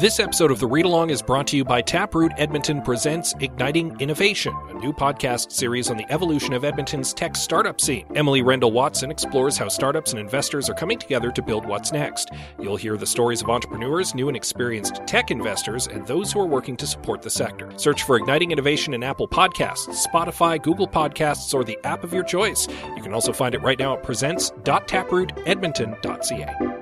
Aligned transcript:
This 0.00 0.18
episode 0.18 0.50
of 0.50 0.60
the 0.60 0.66
Read 0.66 0.86
Along 0.86 1.10
is 1.10 1.20
brought 1.20 1.46
to 1.48 1.58
you 1.58 1.62
by 1.62 1.82
Taproot 1.82 2.32
Edmonton 2.38 2.80
Presents 2.80 3.34
Igniting 3.40 4.00
Innovation, 4.00 4.56
a 4.70 4.72
new 4.72 4.94
podcast 4.94 5.52
series 5.52 5.90
on 5.90 5.98
the 5.98 6.10
evolution 6.10 6.54
of 6.54 6.64
Edmonton's 6.64 7.12
tech 7.12 7.36
startup 7.36 7.82
scene. 7.82 8.06
Emily 8.14 8.40
Rendell 8.40 8.72
Watson 8.72 9.10
explores 9.10 9.58
how 9.58 9.68
startups 9.68 10.12
and 10.12 10.18
investors 10.18 10.70
are 10.70 10.74
coming 10.74 10.98
together 10.98 11.30
to 11.32 11.42
build 11.42 11.66
what's 11.66 11.92
next. 11.92 12.30
You'll 12.58 12.78
hear 12.78 12.96
the 12.96 13.06
stories 13.06 13.42
of 13.42 13.50
entrepreneurs, 13.50 14.14
new 14.14 14.28
and 14.28 14.36
experienced 14.38 15.02
tech 15.06 15.30
investors, 15.30 15.86
and 15.86 16.06
those 16.06 16.32
who 16.32 16.40
are 16.40 16.46
working 16.46 16.78
to 16.78 16.86
support 16.86 17.20
the 17.20 17.28
sector. 17.28 17.70
Search 17.76 18.04
for 18.04 18.16
Igniting 18.16 18.52
Innovation 18.52 18.94
in 18.94 19.02
Apple 19.02 19.28
Podcasts, 19.28 20.06
Spotify, 20.06 20.62
Google 20.62 20.88
Podcasts, 20.88 21.52
or 21.52 21.62
the 21.62 21.78
app 21.84 22.04
of 22.04 22.14
your 22.14 22.24
choice. 22.24 22.66
You 22.96 23.02
can 23.02 23.12
also 23.12 23.34
find 23.34 23.54
it 23.54 23.60
right 23.60 23.78
now 23.78 23.98
at 23.98 24.02
presents.taprootedmonton.ca. 24.02 26.79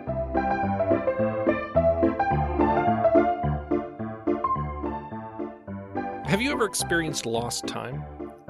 Have 6.29 6.43
you 6.43 6.53
ever 6.53 6.67
experienced 6.67 7.25
lost 7.25 7.67
time? 7.67 8.05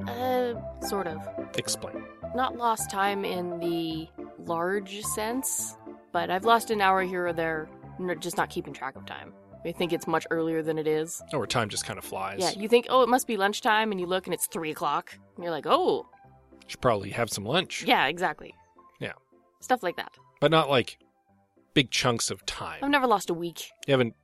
Uh, 0.09 0.55
sort 0.81 1.07
of. 1.07 1.21
Explain. 1.57 2.03
Not 2.35 2.57
lost 2.57 2.91
time 2.91 3.25
in 3.25 3.61
the 3.61 4.09
large 4.47 5.01
sense, 5.03 5.77
but 6.13 6.29
I've 6.29 6.45
lost 6.45 6.73
an 6.73 6.81
hour 6.81 7.03
here 7.03 7.29
or 7.29 7.33
there, 7.33 7.69
just 8.19 8.37
not 8.37 8.51
keeping 8.51 8.73
track 8.75 8.97
of 8.97 9.07
time. 9.07 9.33
I 9.65 9.71
think 9.71 9.93
it's 9.93 10.09
much 10.09 10.27
earlier 10.33 10.61
than 10.61 10.77
it 10.77 10.89
is. 10.89 11.23
Or 11.33 11.47
time 11.47 11.69
just 11.69 11.85
kind 11.85 11.99
of 12.01 12.05
flies. 12.05 12.39
Yeah, 12.41 12.51
you 12.51 12.69
think, 12.69 12.87
oh, 12.91 13.03
it 13.03 13.09
must 13.09 13.29
be 13.29 13.37
lunchtime, 13.37 13.93
and 13.93 14.01
you 14.01 14.07
look 14.07 14.27
and 14.27 14.35
it's 14.35 14.49
three 14.49 14.73
o'clock. 14.73 15.17
And 15.37 15.45
you're 15.45 15.53
like, 15.53 15.67
oh, 15.67 16.09
Should 16.67 16.81
probably 16.81 17.11
have 17.11 17.31
some 17.31 17.45
lunch. 17.45 17.85
yeah, 17.85 18.07
exactly. 18.09 18.55
Yeah. 18.99 19.13
Stuff 19.61 19.85
like 19.85 19.97
that. 19.97 20.13
But 20.41 20.51
not 20.51 20.69
like 20.69 20.99
big 21.75 21.93
chunks 21.93 22.31
of 22.31 22.45
time. 22.45 22.81
I've 22.83 22.91
never 22.91 23.07
lost 23.07 23.31
a 23.31 23.35
week. 23.35 23.71
You 23.87 23.93
haven't 23.93 24.15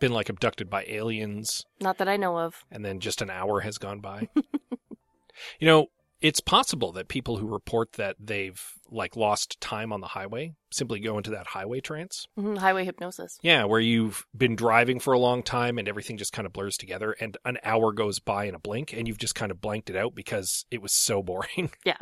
been 0.00 0.12
like 0.12 0.28
abducted 0.28 0.68
by 0.68 0.84
aliens 0.88 1.64
Not 1.80 1.98
that 1.98 2.08
I 2.08 2.16
know 2.16 2.38
of. 2.38 2.64
and 2.70 2.84
then 2.84 3.00
just 3.00 3.22
an 3.22 3.30
hour 3.30 3.60
has 3.60 3.78
gone 3.78 4.00
by. 4.00 4.28
you 5.58 5.66
know, 5.66 5.86
it's 6.20 6.40
possible 6.40 6.92
that 6.92 7.08
people 7.08 7.36
who 7.36 7.46
report 7.46 7.92
that 7.94 8.16
they've 8.18 8.60
like 8.90 9.14
lost 9.16 9.60
time 9.60 9.92
on 9.92 10.00
the 10.00 10.06
highway 10.08 10.54
simply 10.70 11.00
go 11.00 11.16
into 11.18 11.30
that 11.30 11.48
highway 11.48 11.80
trance. 11.80 12.26
Mhm, 12.38 12.58
Highway 12.58 12.84
hypnosis. 12.84 13.38
Yeah, 13.42 13.64
where 13.64 13.80
you've 13.80 14.24
been 14.36 14.56
driving 14.56 15.00
for 15.00 15.12
a 15.12 15.18
long 15.18 15.42
time 15.42 15.78
and 15.78 15.88
everything 15.88 16.16
just 16.16 16.32
kind 16.32 16.46
of 16.46 16.52
blurs 16.52 16.76
together 16.76 17.12
and 17.20 17.36
an 17.44 17.58
hour 17.62 17.92
goes 17.92 18.20
by 18.20 18.44
in 18.44 18.54
a 18.54 18.58
blink 18.58 18.92
and 18.92 19.06
you've 19.06 19.18
just 19.18 19.34
kind 19.34 19.50
of 19.50 19.60
blanked 19.60 19.90
it 19.90 19.96
out 19.96 20.14
because 20.14 20.64
it 20.70 20.80
was 20.80 20.92
so 20.92 21.22
boring. 21.22 21.70
Yeah. 21.84 21.96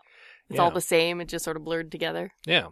It's 0.49 0.57
Yeah. 0.57 0.63
all 0.63 0.71
the 0.71 0.81
same. 0.81 1.21
It 1.21 1.29
just 1.29 1.45
sort 1.45 1.57
of 1.57 1.65
blurred 1.65 1.91
together, 1.91 2.33
yeah, 2.47 2.69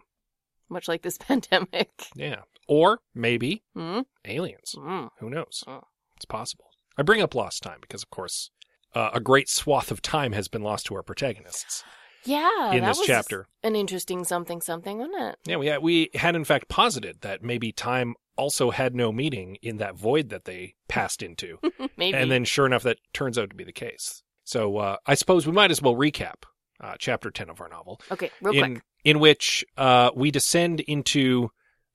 much 0.69 0.87
like 0.87 1.01
this 1.01 1.17
pandemic. 1.19 1.89
yeah. 2.15 2.41
Or 2.67 2.99
maybe 3.13 3.63
Hmm? 3.75 4.01
aliens. 4.25 4.75
Mm. 4.77 5.09
Who 5.19 5.29
knows? 5.29 5.63
Oh. 5.67 5.81
It's 6.15 6.25
possible. 6.25 6.65
I 6.97 7.01
bring 7.03 7.21
up 7.21 7.33
lost 7.35 7.63
time 7.63 7.79
because, 7.81 8.03
of 8.03 8.09
course, 8.09 8.51
uh, 8.93 9.09
a 9.13 9.19
great 9.19 9.49
swath 9.49 9.91
of 9.91 10.01
time 10.01 10.33
has 10.33 10.47
been 10.47 10.61
lost 10.61 10.85
to 10.87 10.95
our 10.95 11.03
protagonists 11.03 11.83
Yeah, 12.25 12.71
in 12.73 12.81
that 12.81 12.89
this 12.89 12.97
was 12.99 13.07
chapter. 13.07 13.47
an 13.63 13.75
interesting 13.75 14.23
something 14.23 14.61
something, 14.61 14.99
wasn't 14.99 15.21
it? 15.21 15.35
Yeah, 15.45 15.57
we 15.57 15.67
had, 15.67 15.81
we 15.81 16.09
had 16.13 16.35
in 16.35 16.43
fact 16.43 16.67
posited 16.69 17.21
that 17.21 17.41
maybe 17.41 17.71
time 17.71 18.15
also 18.37 18.71
had 18.71 18.93
no 18.95 19.11
meaning 19.11 19.57
in 19.61 19.77
that 19.77 19.95
void 19.95 20.29
that 20.29 20.45
they 20.45 20.75
passed 20.87 21.21
into. 21.23 21.57
Maybe. 21.97 22.17
and 22.17 22.31
then 22.31 22.43
sure 22.45 22.65
enough, 22.65 22.83
that 22.83 22.97
turns 23.13 23.37
out 23.37 23.49
to 23.49 23.55
be 23.55 23.63
the 23.63 23.71
case. 23.73 24.23
So 24.43 24.77
uh, 24.77 24.97
I 25.05 25.15
suppose 25.15 25.45
we 25.45 25.53
might 25.53 25.71
as 25.71 25.81
well 25.81 25.95
recap 25.95 26.43
uh, 26.79 26.95
chapter 26.99 27.29
ten 27.31 27.49
of 27.49 27.61
our 27.61 27.69
novel, 27.69 28.01
okay, 28.11 28.31
real 28.41 28.63
in 28.63 28.73
quick. 28.75 28.83
in 29.03 29.19
which 29.19 29.63
uh, 29.77 30.11
we 30.15 30.31
descend 30.31 30.79
into 30.81 31.49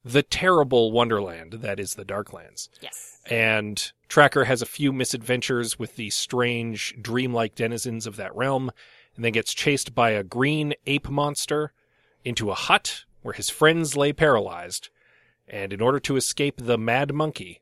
the 0.07 0.23
terrible 0.23 0.93
wonderland 0.93 1.55
that 1.55 1.81
is 1.81 1.95
the 1.95 2.05
Darklands. 2.05 2.69
Yes. 2.81 3.19
and 3.27 3.93
Tracker 4.09 4.45
has 4.45 4.63
a 4.63 4.67
few 4.67 4.93
misadventures 4.93 5.81
with 5.81 5.97
the 5.97 6.11
strange, 6.11 6.95
dreamlike 7.03 7.57
denizens 7.57 8.07
of 8.07 8.15
that 8.17 8.35
realm, 8.37 8.71
and 9.17 9.25
then 9.25 9.33
gets 9.33 9.53
chased 9.53 9.97
by 9.97 10.11
a 10.11 10.23
green 10.23 10.75
ape 10.87 11.09
monster 11.09 11.73
into 12.25 12.53
a 12.53 12.55
hut 12.55 13.05
where 13.23 13.35
his 13.35 13.51
friends 13.51 13.97
lay 13.97 14.13
paralyzed. 14.13 14.91
And 15.49 15.73
in 15.73 15.81
order 15.81 15.99
to 16.01 16.17
escape 16.17 16.59
the 16.59 16.79
mad 16.79 17.13
monkey, 17.13 17.61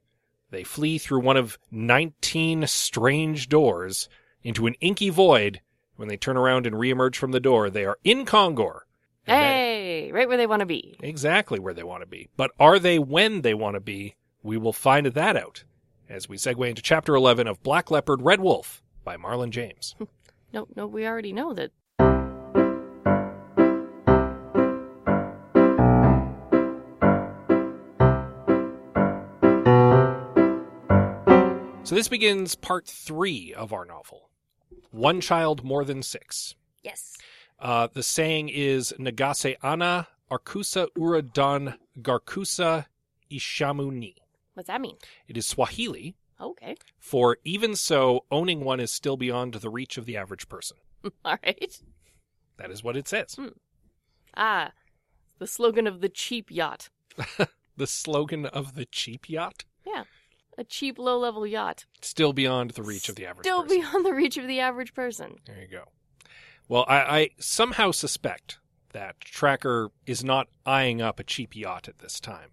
they 0.50 0.64
flee 0.64 0.98
through 0.98 1.20
one 1.20 1.38
of 1.38 1.58
19 1.70 2.66
strange 2.66 3.48
doors 3.48 4.08
into 4.42 4.66
an 4.66 4.74
inky 4.82 5.08
void. 5.08 5.62
When 5.96 6.08
they 6.08 6.18
turn 6.18 6.36
around 6.36 6.66
and 6.66 6.76
reemerge 6.76 7.16
from 7.16 7.32
the 7.32 7.40
door, 7.40 7.70
they 7.70 7.86
are 7.86 7.98
in 8.04 8.26
Kongor. 8.26 8.80
And 9.26 9.36
right 10.12 10.28
where 10.28 10.36
they 10.36 10.46
want 10.46 10.60
to 10.60 10.66
be. 10.66 10.96
exactly 11.00 11.58
where 11.58 11.74
they 11.74 11.82
want 11.82 12.02
to 12.02 12.06
be. 12.06 12.28
But 12.36 12.50
are 12.58 12.78
they 12.78 12.98
when 12.98 13.42
they 13.42 13.54
want 13.54 13.74
to 13.74 13.80
be? 13.80 14.14
We 14.42 14.56
will 14.58 14.72
find 14.72 15.06
that 15.06 15.36
out 15.36 15.64
as 16.08 16.28
we 16.28 16.36
segue 16.36 16.68
into 16.68 16.82
chapter 16.82 17.14
11 17.14 17.46
of 17.46 17.62
Black 17.62 17.90
Leopard 17.90 18.20
Red 18.22 18.40
Wolf 18.40 18.82
by 19.04 19.16
Marlon 19.16 19.50
James. 19.50 19.94
No, 20.52 20.68
no, 20.76 20.86
we 20.86 21.04
already 21.04 21.32
know 21.32 21.52
that. 21.54 21.72
So 31.82 31.94
this 31.94 32.08
begins 32.08 32.54
part 32.54 32.86
three 32.86 33.52
of 33.52 33.74
our 33.74 33.84
novel 33.84 34.30
One 34.90 35.20
Child 35.20 35.62
More 35.62 35.84
Than 35.84 36.02
Six. 36.02 36.54
Yes. 36.82 37.18
Uh, 37.64 37.88
the 37.92 38.02
saying 38.02 38.50
is 38.50 38.92
Nagase 38.98 39.56
Ana 39.62 40.06
Arkusa 40.30 40.86
Uradan 40.98 41.76
Garkusa 42.00 42.84
Ishamuni. 43.32 44.14
What's 44.52 44.66
that 44.68 44.80
mean? 44.80 44.96
It 45.26 45.36
is 45.36 45.46
Swahili 45.46 46.14
Okay. 46.40 46.76
for 46.98 47.38
even 47.44 47.74
so, 47.74 48.24
owning 48.30 48.60
one 48.64 48.80
is 48.80 48.90
still 48.92 49.16
beyond 49.16 49.54
the 49.54 49.70
reach 49.70 49.96
of 49.96 50.04
the 50.04 50.16
average 50.16 50.48
person. 50.48 50.76
All 51.24 51.38
right. 51.44 51.80
That 52.58 52.70
is 52.70 52.84
what 52.84 52.96
it 52.96 53.08
says. 53.08 53.36
Ah, 54.36 54.72
the 55.38 55.46
slogan 55.46 55.86
of 55.86 56.00
the 56.00 56.08
cheap 56.08 56.50
yacht. 56.50 56.90
The 57.76 57.88
slogan 57.88 58.46
of 58.46 58.76
the 58.76 58.84
cheap 58.84 59.28
yacht? 59.28 59.64
Yeah. 59.84 60.04
A 60.56 60.62
cheap, 60.62 60.96
low-level 60.96 61.44
yacht. 61.44 61.86
Still 62.02 62.32
beyond 62.32 62.70
the 62.70 62.84
reach 62.84 63.08
of 63.08 63.16
the 63.16 63.26
average 63.26 63.44
Still 63.46 63.64
person. 63.64 63.80
beyond 63.80 64.06
the 64.06 64.12
reach 64.14 64.36
of 64.36 64.46
the 64.46 64.60
average 64.60 64.94
person. 64.94 65.38
There 65.46 65.60
you 65.60 65.66
go. 65.66 65.82
Well, 66.68 66.84
I, 66.88 66.96
I 67.20 67.30
somehow 67.38 67.90
suspect 67.90 68.58
that 68.92 69.20
Tracker 69.20 69.90
is 70.06 70.22
not 70.24 70.48
eyeing 70.64 71.02
up 71.02 71.18
a 71.20 71.24
cheap 71.24 71.54
yacht 71.56 71.88
at 71.88 71.98
this 71.98 72.20
time. 72.20 72.50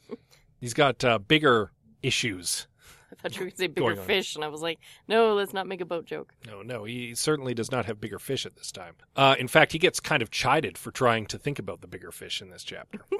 He's 0.60 0.74
got 0.74 1.04
uh, 1.04 1.18
bigger 1.18 1.72
issues. 2.02 2.66
I 3.12 3.16
thought 3.16 3.34
you 3.34 3.40
were 3.40 3.44
going 3.46 3.50
to 3.52 3.56
say 3.58 3.66
bigger 3.66 3.96
fish, 3.96 4.36
and 4.36 4.44
I 4.44 4.48
was 4.48 4.62
like, 4.62 4.78
no, 5.08 5.34
let's 5.34 5.52
not 5.52 5.66
make 5.66 5.80
a 5.80 5.84
boat 5.84 6.06
joke. 6.06 6.32
No, 6.46 6.62
no, 6.62 6.84
he 6.84 7.14
certainly 7.14 7.54
does 7.54 7.70
not 7.72 7.84
have 7.86 8.00
bigger 8.00 8.18
fish 8.20 8.46
at 8.46 8.56
this 8.56 8.70
time. 8.70 8.94
Uh, 9.16 9.34
in 9.38 9.48
fact, 9.48 9.72
he 9.72 9.78
gets 9.78 9.98
kind 10.00 10.22
of 10.22 10.30
chided 10.30 10.78
for 10.78 10.90
trying 10.92 11.26
to 11.26 11.38
think 11.38 11.58
about 11.58 11.80
the 11.80 11.88
bigger 11.88 12.12
fish 12.12 12.40
in 12.40 12.50
this 12.50 12.62
chapter. 12.62 13.00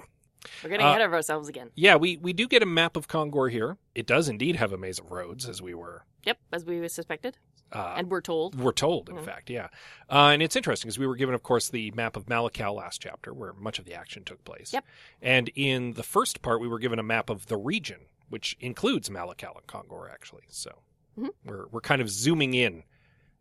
We're 0.63 0.71
getting 0.71 0.87
Uh, 0.87 0.91
ahead 0.91 1.03
of 1.03 1.13
ourselves 1.13 1.49
again. 1.49 1.71
yeah, 1.75 1.97
we, 1.97 2.17
we 2.17 2.33
do 2.33 2.47
get 2.49 2.63
a 2.63 2.67
map 2.67 2.97
of 2.97 3.09
Kongor 3.09 3.51
here. 3.51 3.77
It 3.95 4.07
does 4.07 4.29
indeed 4.29 4.57
have 4.57 4.73
a 4.73 4.79
maze 4.79 4.99
of 4.99 5.11
roads, 5.11 5.47
as 5.49 5.61
we 5.61 5.75
were 5.75 6.05
Yep, 6.25 6.39
as 6.53 6.65
we 6.65 6.87
suspected, 6.89 7.39
uh, 7.73 7.95
and 7.97 8.11
we're 8.11 8.21
told. 8.21 8.59
We're 8.59 8.73
told, 8.73 9.09
in 9.09 9.17
Mhm. 9.17 9.25
fact, 9.25 9.49
yeah. 9.51 9.69
Uh, 10.11 10.31
and 10.33 10.43
it's 10.43 10.57
interesting 10.57 10.89
because 10.89 10.99
we 10.99 11.07
were 11.07 11.17
given, 11.17 11.35
of 11.35 11.43
course, 11.43 11.69
the 11.69 11.91
map 11.93 12.17
of 12.17 12.27
Malakal 12.27 12.75
last 12.75 13.01
chapter, 13.01 13.33
where 13.33 13.53
much 13.55 13.79
of 13.79 13.85
the 13.85 13.95
action 13.95 14.25
took 14.25 14.45
place. 14.45 14.73
Yep. 14.73 14.85
And 15.23 15.49
in 15.55 15.93
the 15.95 16.03
first 16.03 16.43
part, 16.43 16.61
we 16.61 16.69
were 16.69 16.79
given 16.79 16.99
a 16.99 17.03
map 17.03 17.31
of 17.31 17.47
the 17.47 17.57
region, 17.57 18.07
which 18.29 18.57
includes 18.61 19.09
Malakal 19.09 19.57
and 19.57 19.67
Kongor, 19.67 20.11
actually. 20.13 20.45
So 20.49 20.83
Mhm. 21.19 21.31
we're 21.45 21.67
we're 21.69 21.81
kind 21.81 22.03
of 22.03 22.11
zooming 22.11 22.55
in 22.55 22.85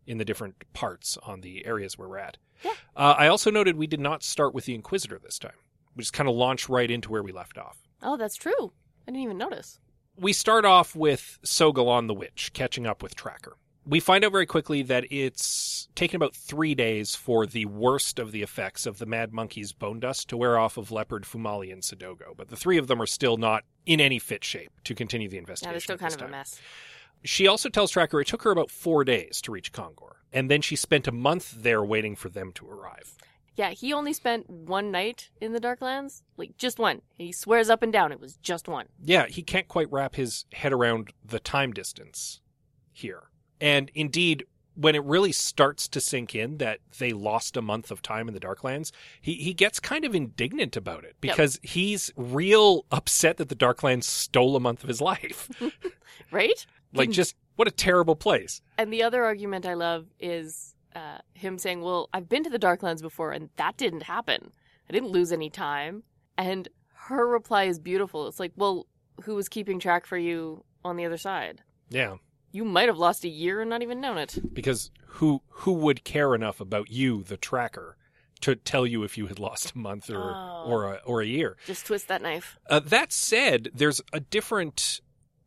in 0.06 0.18
the 0.18 0.24
different 0.24 0.70
parts 0.72 1.16
on 1.18 1.40
the 1.42 1.64
areas 1.66 1.96
where 1.98 2.08
we're 2.08 2.18
at. 2.18 2.36
Yeah. 2.64 2.72
Uh, 2.96 3.14
I 3.18 3.28
also 3.28 3.50
noted 3.50 3.76
we 3.76 3.86
did 3.86 4.00
not 4.00 4.22
start 4.22 4.54
with 4.54 4.64
the 4.64 4.74
Inquisitor 4.74 5.18
this 5.18 5.38
time. 5.38 5.56
We 5.94 6.02
just 6.02 6.12
kind 6.12 6.28
of 6.28 6.34
launched 6.34 6.68
right 6.68 6.90
into 6.90 7.10
where 7.10 7.22
we 7.22 7.30
left 7.32 7.58
off. 7.58 7.82
Oh, 8.02 8.16
that's 8.16 8.36
true. 8.36 8.72
I 9.06 9.10
didn't 9.12 9.20
even 9.22 9.38
notice. 9.38 9.78
We 10.20 10.34
start 10.34 10.66
off 10.66 10.94
with 10.94 11.38
Sogolon 11.46 12.06
the 12.06 12.12
Witch 12.12 12.50
catching 12.52 12.86
up 12.86 13.02
with 13.02 13.14
Tracker. 13.14 13.56
We 13.86 14.00
find 14.00 14.22
out 14.22 14.32
very 14.32 14.44
quickly 14.44 14.82
that 14.82 15.10
it's 15.10 15.88
taken 15.94 16.16
about 16.16 16.36
three 16.36 16.74
days 16.74 17.14
for 17.14 17.46
the 17.46 17.64
worst 17.64 18.18
of 18.18 18.30
the 18.30 18.42
effects 18.42 18.84
of 18.84 18.98
the 18.98 19.06
Mad 19.06 19.32
Monkey's 19.32 19.72
bone 19.72 19.98
dust 19.98 20.28
to 20.28 20.36
wear 20.36 20.58
off 20.58 20.76
of 20.76 20.92
Leopard, 20.92 21.24
Fumeli, 21.24 21.72
and 21.72 21.80
Sadogo. 21.80 22.36
But 22.36 22.48
the 22.48 22.56
three 22.56 22.76
of 22.76 22.86
them 22.86 23.00
are 23.00 23.06
still 23.06 23.38
not 23.38 23.64
in 23.86 23.98
any 23.98 24.18
fit 24.18 24.44
shape 24.44 24.72
to 24.84 24.94
continue 24.94 25.30
the 25.30 25.38
investigation. 25.38 25.70
Yeah, 25.70 25.72
they're 25.72 25.80
still 25.80 25.96
kind 25.96 26.12
of 26.12 26.20
a 26.20 26.28
mess. 26.28 26.60
She 27.24 27.46
also 27.46 27.70
tells 27.70 27.90
Tracker 27.90 28.20
it 28.20 28.26
took 28.26 28.42
her 28.42 28.50
about 28.50 28.70
four 28.70 29.04
days 29.04 29.40
to 29.40 29.52
reach 29.52 29.72
Kongor, 29.72 30.16
and 30.34 30.50
then 30.50 30.60
she 30.60 30.76
spent 30.76 31.08
a 31.08 31.12
month 31.12 31.62
there 31.62 31.82
waiting 31.82 32.14
for 32.14 32.28
them 32.28 32.52
to 32.56 32.68
arrive. 32.68 33.16
Yeah, 33.60 33.72
he 33.72 33.92
only 33.92 34.14
spent 34.14 34.48
one 34.48 34.90
night 34.90 35.28
in 35.38 35.52
the 35.52 35.60
Darklands. 35.60 36.22
Like, 36.38 36.56
just 36.56 36.78
one. 36.78 37.02
He 37.18 37.30
swears 37.30 37.68
up 37.68 37.82
and 37.82 37.92
down 37.92 38.10
it 38.10 38.18
was 38.18 38.36
just 38.36 38.68
one. 38.68 38.86
Yeah, 39.04 39.26
he 39.26 39.42
can't 39.42 39.68
quite 39.68 39.92
wrap 39.92 40.14
his 40.14 40.46
head 40.54 40.72
around 40.72 41.12
the 41.22 41.38
time 41.38 41.74
distance 41.74 42.40
here. 42.90 43.24
And 43.60 43.90
indeed, 43.94 44.46
when 44.76 44.94
it 44.94 45.04
really 45.04 45.32
starts 45.32 45.88
to 45.88 46.00
sink 46.00 46.34
in 46.34 46.56
that 46.56 46.78
they 46.98 47.12
lost 47.12 47.54
a 47.54 47.60
month 47.60 47.90
of 47.90 48.00
time 48.00 48.28
in 48.28 48.32
the 48.32 48.40
Darklands, 48.40 48.92
he, 49.20 49.34
he 49.34 49.52
gets 49.52 49.78
kind 49.78 50.06
of 50.06 50.14
indignant 50.14 50.74
about 50.74 51.04
it 51.04 51.16
because 51.20 51.60
he's 51.62 52.10
real 52.16 52.86
upset 52.90 53.36
that 53.36 53.50
the 53.50 53.54
Darklands 53.54 54.04
stole 54.04 54.56
a 54.56 54.60
month 54.60 54.82
of 54.82 54.88
his 54.88 55.02
life. 55.02 55.50
Right? 56.32 56.64
like, 56.92 57.10
just 57.10 57.34
what 57.56 57.66
a 57.66 57.72
terrible 57.72 58.14
place. 58.14 58.62
And 58.78 58.92
the 58.92 59.02
other 59.02 59.24
argument 59.24 59.66
I 59.66 59.74
love 59.74 60.06
is 60.20 60.76
uh, 60.94 61.18
him 61.34 61.58
saying, 61.58 61.82
Well, 61.82 62.08
I've 62.12 62.28
been 62.28 62.44
to 62.44 62.50
the 62.50 62.58
Darklands 62.58 63.02
before 63.02 63.32
and 63.32 63.50
that 63.56 63.76
didn't 63.76 64.02
happen. 64.04 64.52
I 64.88 64.92
didn't 64.92 65.10
lose 65.10 65.32
any 65.32 65.50
time. 65.50 66.02
And 66.36 66.68
her 66.94 67.26
reply 67.26 67.64
is 67.64 67.78
beautiful. 67.78 68.26
It's 68.28 68.40
like, 68.40 68.52
Well, 68.56 68.86
who 69.24 69.34
was 69.34 69.48
keeping 69.48 69.78
track 69.78 70.06
for 70.06 70.16
you 70.18 70.64
on 70.84 70.96
the 70.96 71.04
other 71.04 71.18
side? 71.18 71.62
Yeah, 71.90 72.16
You 72.52 72.64
might 72.64 72.88
have 72.88 72.98
lost 72.98 73.24
a 73.24 73.28
year 73.28 73.60
and 73.60 73.68
not 73.70 73.82
even 73.82 74.00
known 74.00 74.18
it. 74.18 74.38
because 74.54 74.90
who 75.14 75.42
who 75.48 75.72
would 75.72 76.04
care 76.04 76.34
enough 76.34 76.60
about 76.60 76.90
you, 76.90 77.22
the 77.24 77.36
tracker, 77.36 77.96
to 78.40 78.54
tell 78.56 78.86
you 78.86 79.02
if 79.02 79.18
you 79.18 79.26
had 79.26 79.38
lost 79.38 79.72
a 79.74 79.78
month 79.78 80.08
or 80.08 80.32
Oh. 80.34 80.64
or 80.66 80.94
a, 80.94 81.00
or 81.04 81.20
a 81.20 81.26
year? 81.26 81.56
Just 81.66 81.86
twist 81.86 82.08
that 82.08 82.22
knife. 82.22 82.58
Uh, 82.68 82.80
that 82.80 83.12
said, 83.12 83.70
there's 83.74 84.00
a 84.12 84.20
different 84.20 85.00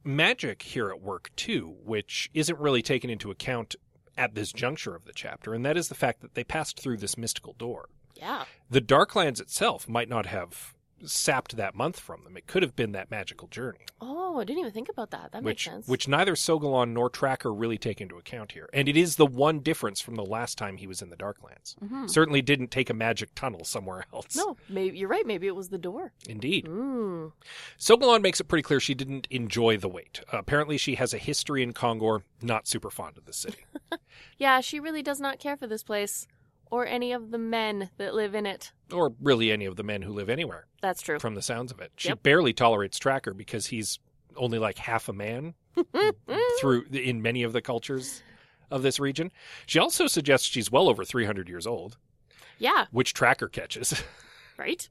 magic 0.04 0.62
here 0.64 0.90
at 0.90 1.02
work 1.02 1.32
too, 1.36 1.76
which 1.84 2.30
isn't 2.34 2.60
really 2.60 2.82
taken 2.82 3.10
into 3.10 3.32
account 3.32 3.76
at 4.18 4.36
this 4.36 4.52
juncture 4.52 4.96
of 4.96 5.06
the 5.06 5.14
chapter, 5.14 5.54
and 5.54 5.66
that 5.66 5.78
is 5.78 5.90
the 5.90 5.96
fact 5.96 6.22
that 6.22 6.36
they 6.36 6.44
passed 6.44 6.80
through 6.80 6.98
this 6.98 7.18
mystical 7.18 7.54
door. 7.54 7.90
Yeah. 8.16 8.46
The 8.70 8.82
Darklands 8.82 9.42
itself 9.42 9.88
might 9.90 10.10
not 10.10 10.26
have 10.28 10.74
sapped 11.06 11.56
that 11.58 11.76
month 11.76 12.00
from 12.00 12.24
them. 12.24 12.38
It 12.38 12.48
could 12.48 12.64
have 12.64 12.76
been 12.76 12.92
that 12.94 13.10
magical 13.12 13.48
journey, 13.48 13.80
Oh, 14.02 14.40
I 14.40 14.44
didn't 14.46 14.60
even 14.62 14.72
think 14.72 14.90
about 14.90 15.12
that. 15.12 15.32
That 15.32 15.44
which 15.44 15.68
makes 15.68 15.76
sense. 15.76 15.88
which 15.88 16.08
neither 16.08 16.34
Sogolon 16.34 16.90
nor 16.94 17.10
Tracker 17.10 17.54
really 17.54 17.78
take 17.78 18.02
into 18.02 18.18
account 18.18 18.54
here. 18.54 18.68
And 18.74 18.90
it 18.90 18.98
is 18.98 19.16
the 19.16 19.26
one 19.28 19.60
difference 19.60 20.02
from 20.02 20.16
the 20.16 20.26
last 20.26 20.58
time 20.58 20.78
he 20.78 20.88
was 20.88 21.02
in 21.04 21.10
the 21.10 21.16
Darklands. 21.16 21.76
Mhm. 21.84 22.10
Certainly 22.10 22.42
didn't 22.42 22.72
take 22.72 22.90
a 22.90 22.94
magic 22.96 23.36
tunnel 23.36 23.64
somewhere 23.64 24.06
else. 24.14 24.36
No, 24.36 24.58
maybe 24.70 24.98
you're 24.98 25.08
right. 25.10 25.26
Maybe 25.26 25.46
it 25.48 25.56
was 25.56 25.70
the 25.70 25.78
door. 25.78 26.14
Indeed. 26.28 26.66
Mm. 26.66 27.32
Sogolon 27.78 28.22
makes 28.22 28.40
it 28.40 28.46
pretty 28.46 28.64
clear 28.64 28.80
she 28.80 28.96
didn't 28.96 29.28
enjoy 29.30 29.78
the 29.78 29.88
wait. 29.90 30.22
Uh, 30.34 30.38
apparently, 30.38 30.78
she 30.78 30.96
has 30.96 31.14
a 31.14 31.18
history 31.20 31.62
in 31.64 31.74
Kongor, 31.74 32.24
not 32.42 32.68
super 32.68 32.90
fond 32.90 33.18
of 33.18 33.26
the 33.26 33.34
city. 33.34 33.66
Yeah, 34.38 34.62
she 34.62 34.80
really 34.80 35.02
does 35.02 35.20
not 35.20 35.40
care 35.40 35.56
for 35.58 35.66
this 35.68 35.84
place 35.84 36.28
or 36.74 36.88
any 36.88 37.12
of 37.12 37.30
the 37.30 37.38
men 37.38 37.90
that 37.98 38.16
live 38.16 38.34
in 38.34 38.46
it. 38.48 38.72
or 38.92 39.14
really 39.22 39.52
any 39.52 39.66
of 39.66 39.76
the 39.76 39.84
men 39.84 40.02
who 40.02 40.12
live 40.12 40.28
anywhere, 40.30 40.66
That's 40.82 41.02
true. 41.02 41.20
from 41.20 41.36
the 41.36 41.42
sounds 41.42 41.72
of 41.72 41.80
it. 41.80 41.92
She 41.98 42.10
Yep. 42.10 42.24
barely 42.24 42.52
tolerates 42.54 42.98
Tracker 42.98 43.34
because 43.34 43.68
he's 43.68 44.00
only 44.36 44.58
like 44.58 44.78
half 44.80 45.08
a 45.08 45.14
man 45.14 45.54
through 46.60 46.86
in 46.92 47.22
many 47.22 47.44
of 47.44 47.54
the 47.54 47.62
cultures 47.62 48.22
of 48.72 48.82
this 48.82 49.00
region. 49.00 49.32
She 49.66 49.78
also 49.80 50.08
suggests 50.08 50.48
she's 50.48 50.72
well 50.72 50.90
over 50.90 51.04
300 51.06 51.48
years 51.48 51.68
old, 51.68 51.98
yeah, 52.58 52.86
which 52.92 53.14
Tracker 53.14 53.48
catches. 53.48 54.04
right? 54.58 54.88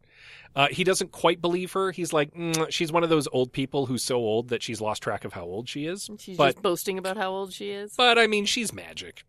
Uh, 0.54 0.68
he 0.70 0.84
doesn't 0.84 1.12
quite 1.12 1.40
believe 1.40 1.72
her. 1.72 1.90
He's 1.92 2.12
like, 2.12 2.32
mm, 2.34 2.70
she's 2.70 2.92
one 2.92 3.02
of 3.04 3.08
those 3.10 3.26
old 3.32 3.52
people 3.52 3.86
who's 3.86 4.02
so 4.04 4.16
old 4.16 4.48
that 4.48 4.62
she's 4.62 4.80
lost 4.80 5.02
track 5.02 5.24
of 5.24 5.32
how 5.32 5.44
old 5.44 5.68
she 5.68 5.86
is. 5.86 6.10
She's 6.18 6.36
But- 6.36 6.54
just 6.54 6.62
boasting 6.62 6.98
about 6.98 7.16
how 7.16 7.30
old 7.30 7.52
she 7.52 7.70
is. 7.70 7.94
But 7.96 8.18
I 8.18 8.26
mean, 8.26 8.44
she's 8.44 8.72
magic. 8.72 9.24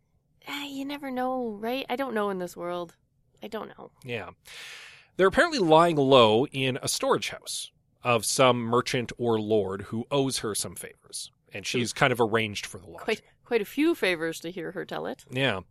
Eh, 0.47 0.65
you 0.67 0.85
never 0.85 1.11
know, 1.11 1.57
right? 1.59 1.85
I 1.89 1.95
don't 1.95 2.13
know 2.13 2.29
in 2.29 2.39
this 2.39 2.57
world. 2.57 2.95
I 3.41 3.47
don't 3.47 3.69
know. 3.77 3.91
Yeah. 4.03 4.29
They're 5.17 5.27
apparently 5.27 5.59
lying 5.59 5.95
low 5.95 6.47
in 6.47 6.79
a 6.81 6.87
storage 6.87 7.29
house 7.29 7.71
of 8.03 8.25
some 8.25 8.61
merchant 8.61 9.11
or 9.17 9.39
lord 9.39 9.83
who 9.83 10.05
owes 10.11 10.39
her 10.39 10.55
some 10.55 10.75
favors. 10.75 11.31
And 11.53 11.65
she's 11.65 11.93
kind 11.93 12.11
of 12.11 12.19
arranged 12.19 12.65
for 12.65 12.79
the 12.79 12.87
lot. 12.89 13.01
Quite 13.01 13.21
quite 13.45 13.61
a 13.61 13.65
few 13.65 13.93
favors 13.93 14.39
to 14.39 14.49
hear 14.49 14.71
her 14.71 14.85
tell 14.85 15.05
it. 15.05 15.23
Yeah. 15.29 15.61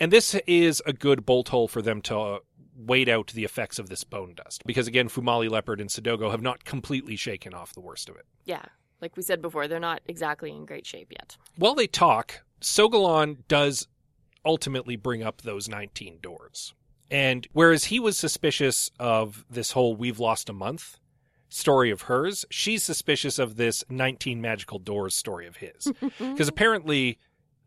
And 0.00 0.10
this 0.10 0.34
is 0.46 0.82
a 0.86 0.92
good 0.92 1.26
bolt 1.26 1.48
hole 1.48 1.68
for 1.68 1.82
them 1.82 2.00
to 2.02 2.18
uh, 2.18 2.38
wait 2.74 3.08
out 3.08 3.28
the 3.28 3.44
effects 3.44 3.78
of 3.78 3.88
this 3.88 4.04
bone 4.04 4.34
dust. 4.34 4.62
Because 4.64 4.86
again, 4.86 5.08
Fumeli 5.08 5.50
Leopard 5.50 5.80
and 5.80 5.90
Sadogo 5.90 6.30
have 6.30 6.42
not 6.42 6.64
completely 6.64 7.16
shaken 7.16 7.52
off 7.52 7.74
the 7.74 7.80
worst 7.80 8.08
of 8.08 8.16
it. 8.16 8.24
Yeah, 8.44 8.64
like 9.00 9.16
we 9.16 9.22
said 9.22 9.42
before, 9.42 9.68
they're 9.68 9.80
not 9.80 10.00
exactly 10.06 10.50
in 10.50 10.64
great 10.64 10.86
shape 10.86 11.12
yet. 11.12 11.36
While 11.56 11.74
they 11.74 11.86
talk, 11.86 12.42
Sogolon 12.60 13.38
does 13.48 13.88
ultimately 14.46 14.96
bring 14.96 15.22
up 15.22 15.42
those 15.42 15.68
19 15.68 16.20
doors. 16.22 16.74
And 17.10 17.46
whereas 17.52 17.84
he 17.84 18.00
was 18.00 18.16
suspicious 18.16 18.90
of 18.98 19.44
this 19.50 19.72
whole 19.72 19.94
we've 19.94 20.18
lost 20.18 20.48
a 20.48 20.54
month 20.54 20.98
story 21.48 21.90
of 21.90 22.02
hers, 22.02 22.44
she's 22.50 22.82
suspicious 22.82 23.38
of 23.38 23.56
this 23.56 23.84
19 23.88 24.40
magical 24.40 24.78
doors 24.78 25.14
story 25.14 25.46
of 25.46 25.56
his. 25.56 25.92
Because 26.18 26.48
apparently 26.48 27.18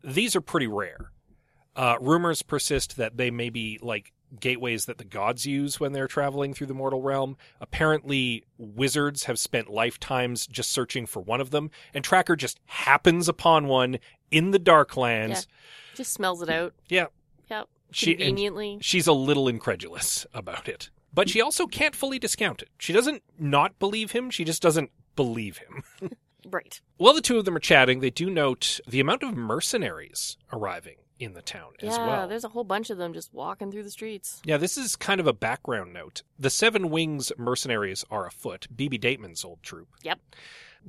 these 0.02 0.34
are 0.34 0.40
pretty 0.40 0.66
rare. 0.66 1.12
Uh, 1.76 1.96
rumors 2.00 2.42
persist 2.42 2.96
that 2.96 3.16
they 3.16 3.30
may 3.30 3.48
be 3.48 3.78
like 3.80 4.12
gateways 4.38 4.84
that 4.84 4.98
the 4.98 5.04
gods 5.04 5.46
use 5.46 5.80
when 5.80 5.92
they're 5.92 6.06
traveling 6.06 6.54
through 6.54 6.66
the 6.66 6.74
mortal 6.74 7.02
realm. 7.02 7.36
Apparently, 7.60 8.44
wizards 8.58 9.24
have 9.24 9.38
spent 9.38 9.68
lifetimes 9.68 10.46
just 10.46 10.70
searching 10.70 11.06
for 11.06 11.20
one 11.20 11.40
of 11.40 11.50
them, 11.50 11.70
and 11.94 12.04
Tracker 12.04 12.36
just 12.36 12.60
happens 12.66 13.28
upon 13.28 13.66
one 13.66 13.98
in 14.30 14.50
the 14.52 14.58
Darklands. 14.60 15.46
Just 15.94 16.12
smells 16.12 16.42
it 16.42 16.48
out. 16.48 16.74
Yeah, 16.88 17.06
Yep. 17.50 17.68
She- 17.92 18.14
Conveniently. 18.14 18.78
she's 18.80 19.06
a 19.06 19.12
little 19.12 19.48
incredulous 19.48 20.24
about 20.32 20.68
it. 20.68 20.90
But 21.12 21.28
she 21.28 21.40
also 21.40 21.66
can't 21.66 21.96
fully 21.96 22.20
discount 22.20 22.62
it. 22.62 22.68
She 22.78 22.92
doesn't 22.92 23.22
not 23.38 23.78
believe 23.80 24.12
him, 24.12 24.30
she 24.30 24.44
just 24.44 24.62
doesn't 24.62 24.90
believe 25.16 25.58
him. 25.58 25.82
Right. 26.50 26.80
While 26.96 27.12
the 27.12 27.20
two 27.20 27.38
of 27.38 27.44
them 27.44 27.54
are 27.54 27.60
chatting, 27.60 28.00
they 28.00 28.08
do 28.08 28.30
note 28.30 28.80
the 28.88 28.98
amount 28.98 29.22
of 29.22 29.36
mercenaries 29.36 30.38
arriving 30.50 30.96
in 31.18 31.34
the 31.34 31.42
town 31.42 31.72
as 31.80 31.90
well. 31.90 31.98
yeah, 31.98 32.06
well. 32.20 32.28
there's 32.28 32.44
a 32.44 32.48
whole 32.48 32.64
bunch 32.64 32.88
of 32.88 32.96
them 32.96 33.12
just 33.12 33.32
walking 33.34 33.70
through 33.70 33.82
the 33.82 33.90
streets. 33.90 34.40
Yeah, 34.46 34.56
this 34.56 34.78
is 34.78 34.96
kind 34.96 35.20
of 35.20 35.26
a 35.26 35.34
background 35.34 35.92
note. 35.92 36.22
The 36.38 36.48
Seven 36.48 36.88
Wings 36.88 37.30
mercenaries 37.36 38.06
are 38.10 38.26
afoot, 38.26 38.66
BB 38.74 38.98
Dateman's 39.00 39.44
old 39.44 39.62
troop. 39.62 39.88
Yep. 40.02 40.18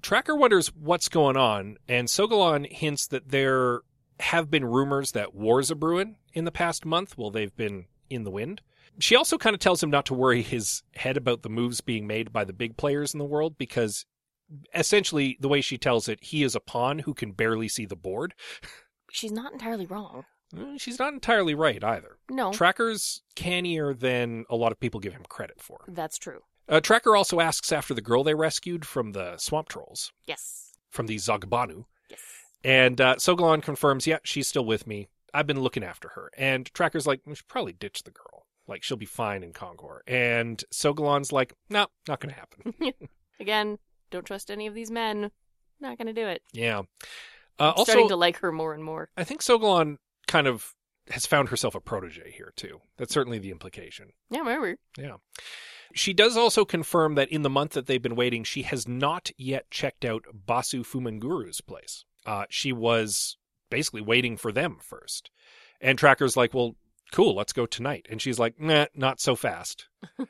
Tracker 0.02 0.36
wonders 0.36 0.68
what's 0.74 1.10
going 1.10 1.38
on, 1.38 1.78
and 1.88 2.08
Sogolon 2.08 2.72
hints 2.72 3.08
that 3.08 3.30
there 3.30 3.82
have 4.20 4.50
been 4.52 4.66
rumors 4.66 5.12
that 5.12 5.34
wars 5.36 5.72
are 5.72 5.76
brewing 5.76 6.18
in 6.34 6.46
the 6.46 6.52
past 6.52 6.86
month 6.86 7.18
while 7.18 7.32
they've 7.32 7.56
been 7.56 7.86
in 8.10 8.24
the 8.24 8.32
wind. 8.32 8.62
She 9.00 9.16
also 9.16 9.38
kind 9.38 9.54
of 9.54 9.60
tells 9.60 9.82
him 9.82 9.90
not 9.90 10.06
to 10.08 10.14
worry 10.14 10.42
his 10.42 10.84
head 10.96 11.18
about 11.18 11.42
the 11.42 11.50
moves 11.50 11.82
being 11.82 12.06
made 12.08 12.32
by 12.32 12.44
the 12.44 12.54
big 12.54 12.78
players 12.78 13.14
in 13.14 13.18
the 13.20 13.26
world 13.26 13.58
because 13.58 14.06
essentially, 14.76 15.38
the 15.40 15.48
way 15.48 15.62
she 15.62 15.78
tells 15.78 16.08
it, 16.10 16.20
he 16.24 16.44
is 16.44 16.56
a 16.56 16.60
pawn 16.60 17.00
who 17.00 17.14
can 17.14 17.32
barely 17.32 17.68
see 17.68 17.86
the 17.86 17.96
board. 17.96 18.34
She's 19.12 19.32
not 19.32 19.54
entirely 19.54 19.86
wrong. 19.86 20.26
Eh, 20.58 20.78
She's 20.78 21.00
not 21.00 21.14
entirely 21.14 21.56
right 21.56 21.84
either. 21.84 22.18
No, 22.30 22.52
Tracker's 22.52 23.22
cannier 23.36 23.94
than 23.94 24.46
a 24.50 24.56
lot 24.56 24.72
of 24.72 24.80
people 24.80 25.00
give 25.00 25.14
him 25.14 25.24
credit 25.28 25.62
for. 25.62 25.80
that's 25.88 26.18
true. 26.18 26.42
Uh, 26.70 26.80
Tracker 26.80 27.16
also 27.16 27.40
asks 27.40 27.72
after 27.72 27.94
the 27.94 28.02
girl 28.02 28.24
they 28.24 28.34
rescued 28.36 28.86
from 28.86 29.12
the 29.12 29.38
swamp 29.38 29.68
trolls, 29.70 30.12
Yes. 30.26 30.74
from 30.90 31.08
the 31.08 31.16
Zogbanu. 31.18 31.86
Yes. 32.10 32.20
And 32.64 33.02
uh, 33.02 33.16
Sogolon 33.16 33.62
confirms, 33.62 34.08
yeah, 34.08 34.20
she's 34.24 34.48
still 34.48 34.66
with 34.66 34.88
me. 34.88 35.08
I've 35.34 35.48
been 35.48 35.62
looking 35.62 35.84
after 35.84 36.10
her. 36.10 36.32
And 36.38 36.72
Tracker's 36.74 37.08
like, 37.08 37.22
we 37.26 37.36
should 37.36 37.48
probably 37.48 37.74
ditch 37.74 38.04
the 38.04 38.12
girl. 38.12 38.46
Like, 38.68 38.84
she'll 38.84 38.98
be 38.98 39.06
fine 39.06 39.44
in 39.44 39.52
Kongor. 39.54 40.00
And 40.08 40.64
Sogolon's 40.74 41.32
like, 41.32 41.54
no, 41.70 41.88
not 42.08 42.20
going 42.20 42.34
to 42.34 42.40
happen. 42.40 42.94
Again, 43.40 43.78
don't 44.12 44.26
trust 44.26 44.52
any 44.52 44.68
of 44.68 44.74
these 44.74 44.92
men. 44.92 45.32
Not 45.80 45.98
gonna 45.98 46.14
do 46.14 46.28
it. 46.28 46.44
yeah. 46.54 46.84
Uh, 47.58 47.74
I'm 47.76 47.86
starting 47.86 48.08
to 48.10 48.16
like 48.16 48.38
her 48.38 48.52
more 48.52 48.74
and 48.74 48.84
more. 48.84 49.10
I 49.18 49.24
think 49.24 49.42
Sogolon 49.42 49.98
kind 50.28 50.46
of 50.48 50.74
has 51.10 51.26
found 51.26 51.50
herself 51.50 51.74
a 51.76 51.80
protege 51.80 52.32
here, 52.32 52.54
too. 52.56 52.82
That's 52.98 53.12
certainly 53.14 53.40
the 53.40 53.50
implication. 53.52 54.10
Yeah, 54.30 54.40
remember. 54.40 54.78
Yeah. 54.98 55.16
She 55.94 56.14
does 56.14 56.38
also 56.38 56.66
confirm 56.66 57.16
that 57.16 57.30
in 57.30 57.42
the 57.42 57.50
month 57.50 57.72
that 57.74 57.86
they've 57.88 58.02
been 58.02 58.16
waiting, 58.16 58.44
she 58.44 58.64
has 58.64 58.88
not 58.88 59.32
yet 59.38 59.70
checked 59.72 60.06
out 60.06 60.26
Basu 60.34 60.84
Fumanguru's 60.84 61.62
place. 61.62 62.06
Uh, 62.26 62.46
she 62.50 62.72
was 62.72 63.38
basically 63.70 64.02
waiting 64.02 64.38
for 64.38 64.52
them 64.52 64.78
first. 64.82 65.32
And 65.80 65.98
Tracker's 65.98 66.38
like, 66.38 66.54
well, 66.54 66.76
cool, 67.12 67.36
let's 67.36 67.54
go 67.54 67.66
tonight. 67.66 68.08
And 68.10 68.22
she's 68.22 68.40
like, 68.40 68.60
nah, 68.60 68.86
not 68.96 69.20
so 69.20 69.36
fast. 69.36 69.88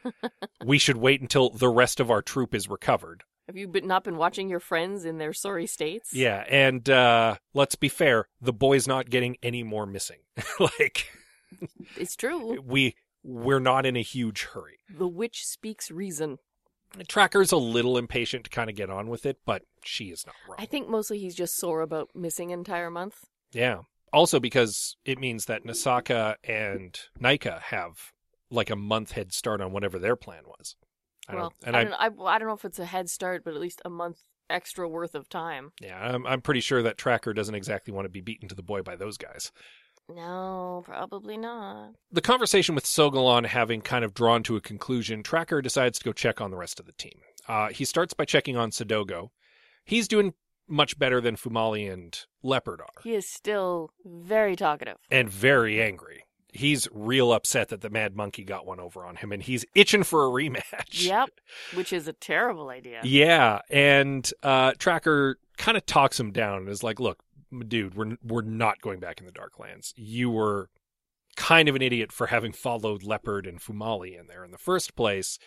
we 0.66 0.78
should 0.78 0.98
wait 0.98 1.22
until 1.22 1.50
the 1.50 1.70
rest 1.70 2.00
of 2.00 2.10
our 2.10 2.22
troop 2.22 2.56
is 2.56 2.70
recovered. 2.70 3.24
Have 3.48 3.58
you 3.58 3.68
been, 3.68 3.88
not 3.88 4.04
been 4.04 4.18
watching 4.18 4.50
your 4.50 4.60
friends 4.62 5.04
in 5.04 5.18
their 5.18 5.34
sorry 5.34 5.68
states? 5.68 6.14
Yeah, 6.14 6.46
and 6.50 6.90
uh, 6.90 7.36
let's 7.54 7.76
be 7.76 7.90
fair, 7.90 8.28
the 8.40 8.54
boy's 8.54 8.88
not 8.88 9.10
getting 9.10 9.36
any 9.44 9.64
more 9.64 9.86
missing. 9.86 10.20
like, 10.60 11.08
It's 11.98 12.16
true. 12.16 12.62
we 12.62 12.96
we're 13.24 13.60
not 13.60 13.86
in 13.86 13.96
a 13.96 14.02
huge 14.02 14.44
hurry. 14.54 14.80
The 14.90 15.08
witch 15.08 15.46
speaks 15.46 15.92
reason. 15.92 16.38
Tracker's 17.08 17.52
a 17.52 17.58
little 17.58 17.98
impatient 17.98 18.44
to 18.46 18.50
kind 18.50 18.70
of 18.70 18.76
get 18.76 18.90
on 18.90 19.08
with 19.08 19.26
it, 19.26 19.38
but 19.46 19.64
she 19.84 20.06
is 20.06 20.26
not 20.26 20.36
wrong. 20.48 20.58
I 20.60 20.66
think 20.66 20.90
mostly 20.90 21.20
he's 21.20 21.36
just 21.36 21.56
sore 21.56 21.82
about 21.82 22.10
missing 22.14 22.52
an 22.52 22.60
entire 22.60 22.90
month. 22.90 23.26
Yeah. 23.54 23.82
Also 24.12 24.40
because 24.40 24.98
it 25.06 25.18
means 25.18 25.46
that 25.46 25.64
Nsaka 25.64 26.36
and 26.44 27.00
Nyka 27.20 27.62
have 27.62 28.12
like 28.50 28.70
a 28.70 28.76
month 28.76 29.14
head 29.14 29.32
start 29.32 29.62
on 29.62 29.72
whatever 29.72 29.98
their 29.98 30.18
plan 30.18 30.44
was. 30.46 30.76
I 31.30 31.36
well, 31.36 31.54
don't, 31.62 31.68
and 31.68 31.76
I 31.78 31.80
I, 31.80 31.84
don't, 31.84 31.94
I, 31.94 32.08
well, 32.10 32.28
I 32.28 32.40
don't 32.40 32.50
know 32.50 32.56
if 32.56 32.66
it's 32.66 32.80
a 32.80 32.86
head 32.86 33.10
start, 33.10 33.46
but 33.46 33.54
at 33.54 33.62
least 33.62 33.82
a 33.86 33.90
month 33.90 34.18
extra 34.50 34.90
worth 34.90 35.16
of 35.16 35.30
time. 35.30 35.72
yeah, 35.82 35.98
I'm, 35.98 36.28
I'm 36.28 36.42
pretty 36.42 36.60
sure 36.60 36.84
that 36.84 36.98
Tracker 36.98 37.34
doesn't 37.34 37.56
exactly 37.56 37.94
want 37.94 38.04
to 38.04 38.10
be 38.10 38.20
beaten 38.20 38.50
to 38.50 38.56
the 38.56 38.62
boy 38.62 38.82
by 38.82 38.98
those 38.98 39.18
guys. 39.18 39.54
No, 40.16 40.82
probably 40.86 41.38
not. 41.38 41.92
The 42.12 42.22
conversation 42.22 42.76
with 42.76 42.86
Sogolon 42.86 43.46
having 43.46 43.82
kind 43.82 44.04
of 44.06 44.14
drawn 44.14 44.44
to 44.44 44.56
a 44.56 44.62
conclusion, 44.62 45.24
Tracker 45.24 45.62
decides 45.62 46.00
to 46.00 46.06
go 46.06 46.14
check 46.14 46.42
on 46.42 46.52
the 46.52 46.58
rest 46.58 46.80
of 46.80 46.86
the 46.86 46.92
team. 46.94 47.20
Uh, 47.48 47.70
he 47.70 47.86
starts 47.86 48.14
by 48.14 48.26
checking 48.26 48.56
on 48.58 48.72
Sadogo. 48.72 49.30
He's 49.86 50.08
doing 50.08 50.34
much 50.68 50.98
better 50.98 51.20
than 51.20 51.36
Fumeli 51.36 51.92
and 51.92 52.18
Leopard 52.44 52.80
are, 52.82 53.02
He 53.04 53.14
is 53.14 53.28
still 53.28 53.90
very 54.06 54.56
talkative. 54.56 54.98
and 55.10 55.30
very 55.30 55.82
angry. 55.82 56.24
He's 56.54 56.88
real 56.92 57.32
upset 57.32 57.70
that 57.70 57.80
the 57.82 57.90
Mad 57.90 58.16
Monkey 58.16 58.44
got 58.44 58.66
one 58.66 58.80
over 58.82 59.06
on 59.06 59.16
him, 59.16 59.32
and 59.32 59.42
he's 59.42 59.66
itching 59.74 60.04
for 60.04 60.26
a 60.26 60.30
rematch. 60.30 60.62
Yep, 61.06 61.30
which 61.76 61.94
is 61.94 62.08
a 62.10 62.14
terrible 62.14 62.70
idea. 62.70 63.00
Yeah, 63.04 63.60
and 63.70 64.30
uh, 64.44 64.74
Tracker 64.78 65.38
kind 65.58 65.78
of 65.78 65.86
talks 65.86 66.20
him 66.20 66.32
down 66.32 66.58
and 66.60 66.68
is 66.70 66.84
like, 66.84 67.00
"Look, 67.00 67.20
dude, 67.68 67.96
we're 67.96 68.18
we're 68.24 68.42
not 68.42 68.82
going 68.82 69.00
back 69.00 69.20
in 69.20 69.26
the 69.26 69.32
Darklands. 69.32 69.94
You 69.96 70.30
were 70.30 70.70
kind 71.36 71.70
of 71.70 71.76
an 71.76 71.82
idiot 71.82 72.12
for 72.12 72.28
having 72.28 72.52
followed 72.52 73.04
Leopard 73.04 73.48
and 73.48 73.60
Fumeli 73.60 74.20
in 74.20 74.28
there 74.28 74.44
in 74.44 74.52
the 74.52 74.58
first 74.58 74.96
place. 74.96 75.40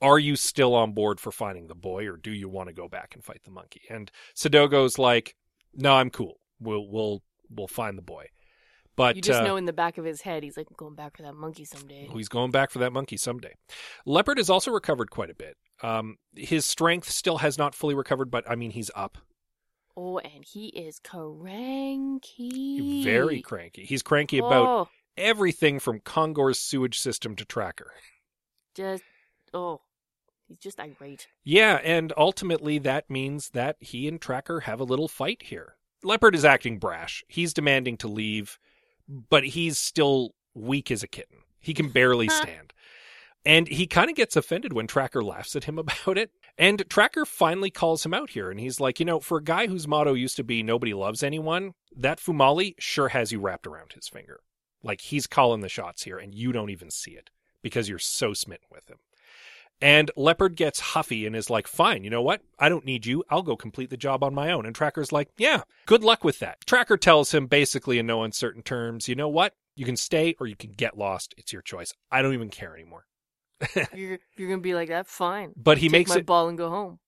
Are 0.00 0.18
you 0.18 0.34
still 0.34 0.74
on 0.74 0.92
board 0.92 1.20
for 1.20 1.30
finding 1.30 1.68
the 1.68 1.76
boy, 1.76 2.08
or 2.08 2.16
do 2.16 2.32
you 2.32 2.48
want 2.48 2.68
to 2.68 2.74
go 2.74 2.88
back 2.88 3.14
and 3.14 3.24
fight 3.24 3.42
the 3.44 3.50
monkey?" 3.50 3.82
And 3.88 4.10
Sadogo's 4.34 4.98
like, 4.98 5.36
"No, 5.74 5.94
I'm 5.94 6.10
cool. 6.10 6.40
We'll 6.60 6.88
we'll 6.88 7.22
we'll 7.48 7.68
find 7.68 7.96
the 7.96 8.02
boy." 8.02 8.26
But 8.94 9.16
you 9.16 9.22
just 9.22 9.40
uh, 9.40 9.44
know 9.44 9.56
in 9.56 9.64
the 9.64 9.72
back 9.72 9.96
of 9.96 10.04
his 10.04 10.20
head, 10.20 10.42
he's 10.42 10.56
like, 10.56 10.66
I'm 10.68 10.76
going 10.76 10.94
back 10.94 11.16
for 11.16 11.22
that 11.22 11.34
monkey 11.34 11.64
someday. 11.64 12.08
He's 12.12 12.28
going 12.28 12.50
back 12.50 12.70
for 12.70 12.78
that 12.80 12.92
monkey 12.92 13.16
someday. 13.16 13.54
Leopard 14.04 14.36
has 14.36 14.50
also 14.50 14.70
recovered 14.70 15.10
quite 15.10 15.30
a 15.30 15.34
bit. 15.34 15.56
Um, 15.82 16.16
his 16.36 16.66
strength 16.66 17.08
still 17.08 17.38
has 17.38 17.56
not 17.56 17.74
fully 17.74 17.94
recovered, 17.94 18.30
but 18.30 18.48
I 18.48 18.54
mean, 18.54 18.70
he's 18.70 18.90
up. 18.94 19.18
Oh, 19.96 20.18
and 20.18 20.44
he 20.44 20.68
is 20.68 20.98
cranky. 21.00 23.04
Very 23.04 23.42
cranky. 23.42 23.84
He's 23.84 24.02
cranky 24.02 24.38
about 24.38 24.66
Oh, 24.66 24.88
everything 25.16 25.78
from 25.78 26.00
Kongor's 26.00 26.58
sewage 26.58 26.98
system 26.98 27.36
to 27.36 27.44
Tracker. 27.44 27.92
just, 28.74 29.02
oh, 29.52 29.82
he's 30.48 30.58
just 30.58 30.80
irate. 30.80 31.28
Yeah, 31.44 31.78
and 31.84 32.12
ultimately 32.16 32.78
that 32.78 33.10
means 33.10 33.50
that 33.50 33.76
he 33.80 34.08
and 34.08 34.20
Tracker 34.20 34.60
have 34.60 34.80
a 34.80 34.84
little 34.84 35.08
fight 35.08 35.42
here. 35.42 35.76
Leopard 36.02 36.34
is 36.34 36.44
acting 36.44 36.78
brash. 36.78 37.22
He's 37.28 37.52
demanding 37.54 37.96
to 37.98 38.08
leave, 38.08 38.58
but 39.08 39.44
he's 39.44 39.78
still 39.78 40.34
weak 40.54 40.90
as 40.90 41.02
a 41.02 41.08
kitten. 41.08 41.38
He 41.60 41.74
can 41.74 41.90
barely 41.90 42.28
stand. 42.28 42.72
And 43.44 43.68
he 43.68 43.86
kind 43.86 44.08
of 44.08 44.16
gets 44.16 44.36
offended 44.36 44.72
when 44.72 44.86
Tracker 44.86 45.22
laughs 45.22 45.54
at 45.56 45.64
him 45.64 45.78
about 45.78 46.16
it. 46.16 46.30
And 46.58 46.84
Tracker 46.88 47.24
finally 47.24 47.70
calls 47.70 48.04
him 48.04 48.14
out 48.14 48.30
here. 48.30 48.50
And 48.50 48.60
he's 48.60 48.80
like, 48.80 49.00
you 49.00 49.06
know, 49.06 49.20
for 49.20 49.38
a 49.38 49.44
guy 49.44 49.66
whose 49.66 49.88
motto 49.88 50.14
used 50.14 50.36
to 50.36 50.44
be 50.44 50.62
nobody 50.62 50.94
loves 50.94 51.22
anyone, 51.22 51.72
that 51.96 52.20
Fumeli 52.20 52.74
sure 52.78 53.08
has 53.08 53.32
you 53.32 53.40
wrapped 53.40 53.66
around 53.66 53.92
his 53.94 54.08
finger. 54.08 54.40
Like 54.82 55.00
he's 55.00 55.26
calling 55.26 55.60
the 55.60 55.68
shots 55.68 56.02
here, 56.02 56.18
and 56.18 56.34
you 56.34 56.52
don't 56.52 56.70
even 56.70 56.90
see 56.90 57.12
it 57.12 57.30
because 57.62 57.88
you're 57.88 57.98
so 57.98 58.34
smitten 58.34 58.66
with 58.70 58.90
him. 58.90 58.98
And 59.80 60.12
Leopard 60.16 60.56
gets 60.56 60.78
huffy 60.78 61.26
and 61.26 61.34
is 61.34 61.50
like, 61.50 61.66
fine, 61.66 62.04
you 62.04 62.10
know 62.10 62.22
what? 62.22 62.42
I 62.58 62.68
don't 62.68 62.84
need 62.84 63.04
you. 63.04 63.24
I'll 63.30 63.42
go 63.42 63.56
complete 63.56 63.90
the 63.90 63.96
job 63.96 64.22
on 64.22 64.32
my 64.32 64.52
own. 64.52 64.64
And 64.64 64.74
Tracker's 64.74 65.10
like, 65.10 65.28
yeah, 65.36 65.62
good 65.86 66.04
luck 66.04 66.22
with 66.22 66.38
that. 66.38 66.58
Tracker 66.66 66.96
tells 66.96 67.34
him 67.34 67.46
basically 67.46 67.98
in 67.98 68.06
no 68.06 68.22
uncertain 68.22 68.62
terms, 68.62 69.08
you 69.08 69.16
know 69.16 69.28
what? 69.28 69.54
You 69.74 69.84
can 69.84 69.96
stay 69.96 70.36
or 70.38 70.46
you 70.46 70.54
can 70.54 70.70
get 70.70 70.96
lost. 70.96 71.34
It's 71.36 71.52
your 71.52 71.62
choice. 71.62 71.92
I 72.12 72.22
don't 72.22 72.34
even 72.34 72.50
care 72.50 72.74
anymore. 72.74 73.06
You're, 73.94 74.18
you're 74.36 74.48
going 74.48 74.60
to 74.60 74.62
be 74.62 74.74
like 74.74 74.88
that? 74.88 75.06
Fine. 75.06 75.52
But 75.56 75.78
he 75.78 75.86
Take 75.86 75.92
makes 75.92 76.10
my 76.10 76.16
it. 76.16 76.26
ball 76.26 76.48
and 76.48 76.58
go 76.58 76.70
home. 76.70 76.98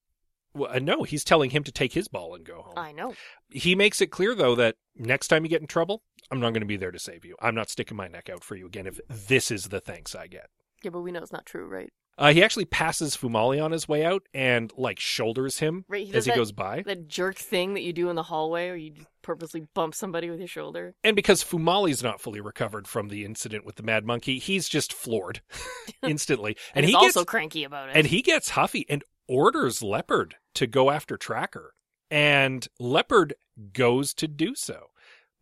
Well, 0.55 0.71
uh, 0.73 0.79
no, 0.79 1.03
he's 1.03 1.25
telling 1.25 1.51
him 1.51 1.65
to 1.65 1.73
take 1.73 1.93
his 1.95 2.07
ball 2.07 2.35
and 2.35 2.45
go 2.45 2.63
home. 2.63 2.75
I 2.77 2.93
know. 2.93 3.15
He 3.49 3.75
makes 3.75 4.01
it 4.01 4.09
clear, 4.09 4.35
though, 4.35 4.55
that 4.55 4.77
next 4.97 5.29
time 5.29 5.45
you 5.45 5.51
get 5.51 5.61
in 5.61 5.67
trouble, 5.67 6.03
I'm 6.31 6.39
not 6.39 6.51
going 6.51 6.61
to 6.61 6.67
be 6.67 6.77
there 6.77 6.93
to 6.93 6.99
save 6.99 7.25
you. 7.25 7.35
I'm 7.43 7.57
not 7.57 7.71
sticking 7.71 7.97
my 7.97 8.07
neck 8.07 8.31
out 8.31 8.45
for 8.45 8.55
you 8.55 8.67
again 8.67 8.87
if 8.87 9.01
this 9.09 9.51
is 9.51 9.65
the 9.65 9.81
thanks 9.81 10.15
I 10.15 10.29
get. 10.29 10.47
Yeah, 10.85 10.91
but 10.91 11.01
we 11.01 11.11
know 11.11 11.23
it's 11.23 11.33
not 11.33 11.47
true, 11.47 11.67
right? 11.67 11.91
Uh, 12.17 12.33
he 12.33 12.45
actually 12.45 12.65
passes 12.65 13.17
Fumeli 13.17 13.63
on 13.63 13.73
his 13.73 13.89
way 13.89 14.05
out 14.05 14.23
and, 14.33 14.73
like, 14.77 15.01
shoulders 15.01 15.59
him 15.59 15.85
Right, 15.89 16.07
he 16.07 16.15
as 16.15 16.25
he 16.27 16.31
that- 16.31 16.37
goes 16.37 16.53
by. 16.53 16.83
That 16.87 17.09
jerk 17.09 17.37
thing 17.37 17.75
that 17.75 17.83
you 17.83 17.93
do 17.93 18.09
in 18.09 18.15
the 18.17 18.23
hallway 18.23 18.69
where 18.69 18.77
you 18.77 18.93
purposely 19.23 19.67
bump 19.75 19.95
somebody 19.95 20.31
with 20.31 20.39
your 20.39 20.47
shoulder. 20.49 20.95
And 21.03 21.17
because 21.17 21.43
Fumeli's 21.43 22.03
not 22.03 22.21
fully 22.21 22.41
recovered 22.41 22.87
from 22.87 23.09
the 23.09 23.25
incident 23.25 23.65
with 23.65 23.77
the 23.77 23.83
Mad 23.83 24.05
Monkey, 24.05 24.39
he's 24.39 24.69
just 24.69 24.93
floored 24.93 25.41
instantly. 26.03 26.57
And, 26.75 26.85
and 26.85 26.87
he's 26.87 26.95
he 26.95 27.01
gets 27.01 27.17
also 27.17 27.25
cranky 27.25 27.65
about 27.65 27.89
it. 27.89 27.97
and 27.97 28.07
he 28.07 28.23
gets 28.23 28.51
huffy 28.51 28.87
and 28.89 29.03
orders 29.27 29.83
Leopard 29.83 30.37
to 30.55 30.67
go 30.67 30.91
after 30.91 31.17
Tracker. 31.17 31.75
And 32.11 32.69
Leopard 32.79 33.35
goes 33.73 34.15
to 34.15 34.29
do 34.29 34.55
so, 34.55 34.89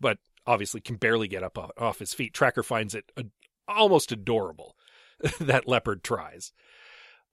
but 0.01 0.19
obviously 0.47 0.81
can 0.81 0.97
barely 0.97 1.29
get 1.29 1.43
up 1.43 1.59
off 1.77 1.99
his 1.99 2.15
feet. 2.15 2.33
Tracker 2.33 2.63
finds 2.63 2.95
it 2.95 3.11
ad- 3.19 3.31
almost 3.69 4.11
adorable 4.13 4.75
that 5.41 5.69
Leopard 5.69 6.03
tries. 6.03 6.53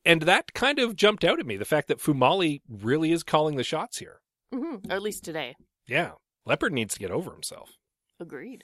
And 0.06 0.22
that 0.24 0.54
kind 0.54 0.80
of 0.80 0.96
jumped 0.96 1.24
out 1.26 1.40
at 1.40 1.46
me 1.46 1.58
the 1.58 1.66
fact 1.66 1.88
that 1.90 2.00
Fumeli 2.00 2.62
really 2.70 3.12
is 3.12 3.24
calling 3.24 3.56
the 3.58 3.64
shots 3.64 4.00
here. 4.00 4.22
Mhm, 4.54 4.90
Or 4.90 4.96
at 4.96 5.02
least 5.02 5.24
today. 5.24 5.56
Yeah, 5.88 6.12
Leopard 6.46 6.74
needs 6.74 6.94
to 6.94 7.00
get 7.00 7.12
over 7.12 7.32
himself. 7.32 7.72
Agreed. 8.20 8.64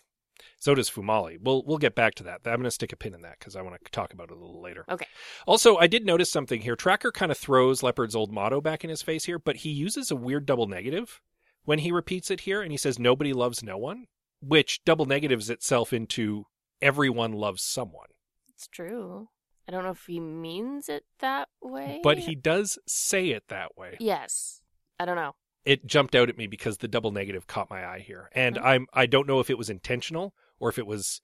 So 0.58 0.76
does 0.76 0.90
Fumeli. 0.90 1.38
We'll 1.42 1.64
we'll 1.66 1.78
get 1.78 1.96
back 1.96 2.16
to 2.16 2.24
that. 2.24 2.42
I'm 2.46 2.56
going 2.56 2.64
to 2.64 2.72
stick 2.72 2.92
a 2.92 2.98
pin 2.98 3.14
in 3.14 3.22
that 3.22 3.40
because 3.40 3.56
I 3.56 3.62
want 3.62 3.82
to 3.84 3.92
talk 3.92 4.14
about 4.14 4.30
it 4.32 4.38
a 4.38 4.40
little 4.40 4.62
later. 4.62 4.84
Okay. 4.90 5.08
Also, 5.48 5.78
I 5.78 5.88
did 5.88 6.06
notice 6.06 6.30
something 6.32 6.62
here. 6.62 6.76
Tracker 6.76 7.12
kind 7.12 7.32
of 7.32 7.38
throws 7.38 7.82
Leopard's 7.84 8.16
old 8.16 8.32
motto 8.34 8.60
back 8.60 8.84
in 8.84 8.90
his 8.90 9.02
face 9.02 9.26
here, 9.26 9.40
but 9.40 9.58
he 9.58 9.70
uses 9.70 10.12
a 10.12 10.16
weird 10.16 10.46
double 10.46 10.68
negative 10.68 11.22
when 11.64 11.80
he 11.80 11.92
repeats 11.92 12.30
it 12.30 12.42
here, 12.42 12.62
and 12.62 12.72
he 12.72 12.78
says 12.78 13.00
"Nobody 13.00 13.32
loves 13.32 13.64
no 13.64 13.78
one," 13.78 14.08
which 14.42 14.84
double 14.84 15.06
negatives 15.06 15.50
itself 15.50 15.94
into 15.94 16.46
"Everyone 16.82 17.32
loves 17.32 17.64
someone." 17.64 18.08
It's 18.56 18.68
true. 18.68 19.30
I 19.68 19.72
don't 19.72 19.84
know 19.84 19.92
if 19.92 20.06
he 20.06 20.20
means 20.20 20.90
it 20.90 21.04
that 21.20 21.50
way. 21.62 22.00
But 22.04 22.20
he 22.20 22.36
does 22.36 22.78
say 22.88 23.30
it 23.30 23.44
that 23.50 23.78
way. 23.78 23.98
Yes. 24.00 24.62
I 25.00 25.06
don't 25.06 25.16
know. 25.16 25.36
It 25.66 25.86
jumped 25.88 26.16
out 26.16 26.30
at 26.30 26.38
me 26.38 26.46
because 26.48 26.78
the 26.78 26.88
double 26.88 27.12
negative 27.12 27.48
caught 27.48 27.70
my 27.72 27.84
eye 27.86 28.00
here, 28.00 28.30
and 28.34 28.56
Mhm. 28.56 28.64
I'm 28.64 28.88
I 28.94 29.08
don't 29.08 29.28
know 29.28 29.40
if 29.40 29.50
it 29.50 29.58
was 29.58 29.70
intentional 29.70 30.36
or 30.60 30.70
if 30.70 30.78
it 30.78 30.86
was 30.88 31.22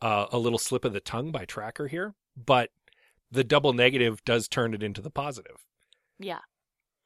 uh, 0.00 0.26
a 0.32 0.38
little 0.38 0.58
slip 0.58 0.84
of 0.86 0.92
the 0.94 1.00
tongue 1.00 1.30
by 1.32 1.44
Tracker 1.44 1.86
here, 1.88 2.14
but 2.36 2.70
the 3.30 3.44
double 3.44 3.72
negative 3.74 4.24
does 4.24 4.48
turn 4.48 4.72
it 4.72 4.82
into 4.82 5.02
the 5.02 5.10
positive. 5.10 5.66
Yeah. 6.18 6.38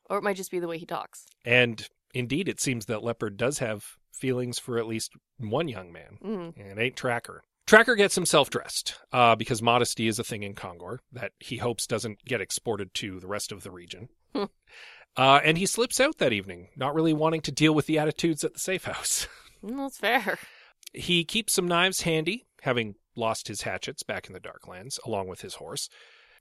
Or 0.09 0.19
it 0.19 0.23
might 0.23 0.37
just 0.37 0.51
be 0.53 0.61
the 0.61 0.69
way 0.69 0.79
he 0.79 0.87
talks. 0.87 1.27
And 1.45 1.89
indeed, 2.13 2.49
it 2.49 2.61
seems 2.61 2.87
that 2.87 3.03
Leopard 3.03 3.37
does 3.37 3.59
have 3.59 3.97
feelings 4.13 4.61
for 4.61 4.79
at 4.79 4.87
least 4.87 5.13
one 5.39 5.67
young 5.67 5.91
man. 5.91 6.19
Mm. 6.23 6.55
And 6.57 6.79
ain't 6.79 6.97
Tracker. 6.97 7.43
Tracker 7.67 7.95
gets 7.95 8.15
himself 8.15 8.51
dressed 8.51 8.95
uh, 9.13 9.35
because 9.37 9.63
modesty 9.63 10.07
is 10.07 10.19
a 10.19 10.25
thing 10.25 10.43
in 10.43 10.55
Kongor 10.55 10.99
that 11.13 11.33
he 11.41 11.57
hopes 11.57 11.87
doesn't 11.87 12.25
get 12.25 12.41
exported 12.41 12.93
to 12.95 13.21
the 13.21 13.27
rest 13.27 13.53
of 13.53 13.63
the 13.63 13.71
region. 13.71 14.09
Hmm. 14.35 14.45
uh, 15.17 15.41
and 15.45 15.57
he 15.57 15.65
slips 15.67 16.01
out 16.01 16.19
that 16.19 16.33
evening, 16.33 16.69
not 16.77 16.95
really 16.95 17.13
wanting 17.13 17.41
to 17.43 17.53
deal 17.53 17.73
with 17.75 17.87
the 17.87 17.99
attitudes 17.99 18.43
at 18.45 18.53
the 18.55 18.61
safe 18.61 18.85
house. 18.85 19.27
Mm, 19.65 19.79
That's 19.79 19.97
fair. 19.97 20.39
He 20.93 21.25
keeps 21.25 21.55
some 21.55 21.67
knives 21.67 22.03
handy, 22.03 22.45
having 22.61 22.97
lost 23.17 23.49
his 23.49 23.63
hatchets 23.63 24.03
back 24.03 24.27
in 24.27 24.35
the 24.35 24.41
Darklands, 24.41 24.99
along 25.07 25.29
with 25.29 25.41
his 25.41 25.55
horse, 25.55 25.89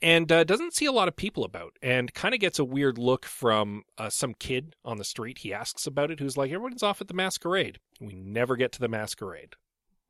and 0.01 0.29
uh, 0.29 0.43
doesn't 0.43 0.73
see 0.75 0.85
a 0.87 0.91
lot 0.91 1.07
of 1.07 1.15
people 1.15 1.45
about, 1.45 1.71
and 1.81 2.13
kind 2.13 2.33
of 2.35 2.41
gets 2.41 2.59
a 2.59 2.65
weird 2.65 2.97
look 2.97 3.25
from 3.25 3.83
uh, 3.97 4.09
some 4.09 4.33
kid 4.33 4.75
on 4.83 4.97
the 4.97 5.05
street. 5.05 5.37
He 5.37 5.53
asks 5.53 5.87
about 5.87 6.11
it, 6.11 6.19
who's 6.19 6.35
like, 6.35 6.51
Everyone's 6.51 6.83
off 6.83 6.99
at 6.99 7.07
the 7.07 7.13
masquerade. 7.13 7.79
We 8.01 8.13
never 8.13 8.57
get 8.57 8.73
to 8.73 8.81
the 8.81 8.89
masquerade. 8.89 9.53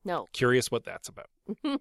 No. 0.06 0.28
Curious 0.34 0.72
what 0.72 0.84
that's 0.84 1.10
about. 1.10 1.28
Mm-hmm. 1.50 1.76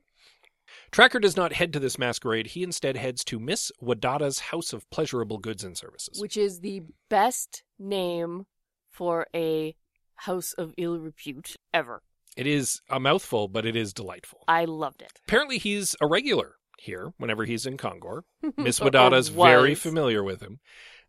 Tracker 0.91 1.19
does 1.19 1.37
not 1.37 1.53
head 1.53 1.73
to 1.73 1.81
this 1.81 1.99
masquerade. 1.99 2.49
He 2.49 2.63
instead 2.63 2.97
heads 2.97 3.25
to 3.25 3.39
Miss 3.39 3.71
Wadada's 3.81 4.39
House 4.39 4.73
of 4.73 4.89
Pleasurable 4.91 5.39
Goods 5.39 5.65
and 5.65 5.77
Services. 5.77 6.21
Which 6.21 6.37
is 6.37 6.61
the 6.61 6.83
best 7.09 7.63
name 7.79 8.47
for 8.91 9.27
a 9.35 9.75
house 10.15 10.53
of 10.55 10.73
ill 10.77 10.99
repute 10.99 11.57
ever. 11.75 12.03
It 12.37 12.47
is 12.47 12.81
a 12.89 12.99
mouthful, 12.99 13.49
but 13.49 13.67
it 13.67 13.77
is 13.77 13.93
delightful. 13.93 14.45
I 14.49 14.65
loved 14.65 15.03
it. 15.03 15.21
Apparently, 15.27 15.59
he's 15.59 15.95
a 16.01 16.07
regular 16.07 16.57
here 16.79 17.13
whenever 17.19 17.45
he's 17.45 17.67
in 17.67 17.77
Kongor. 17.77 18.23
Miss 18.57 18.81
Wadada's 18.81 19.29
very 19.29 19.75
familiar 19.75 20.23
with 20.23 20.41
him. 20.41 20.61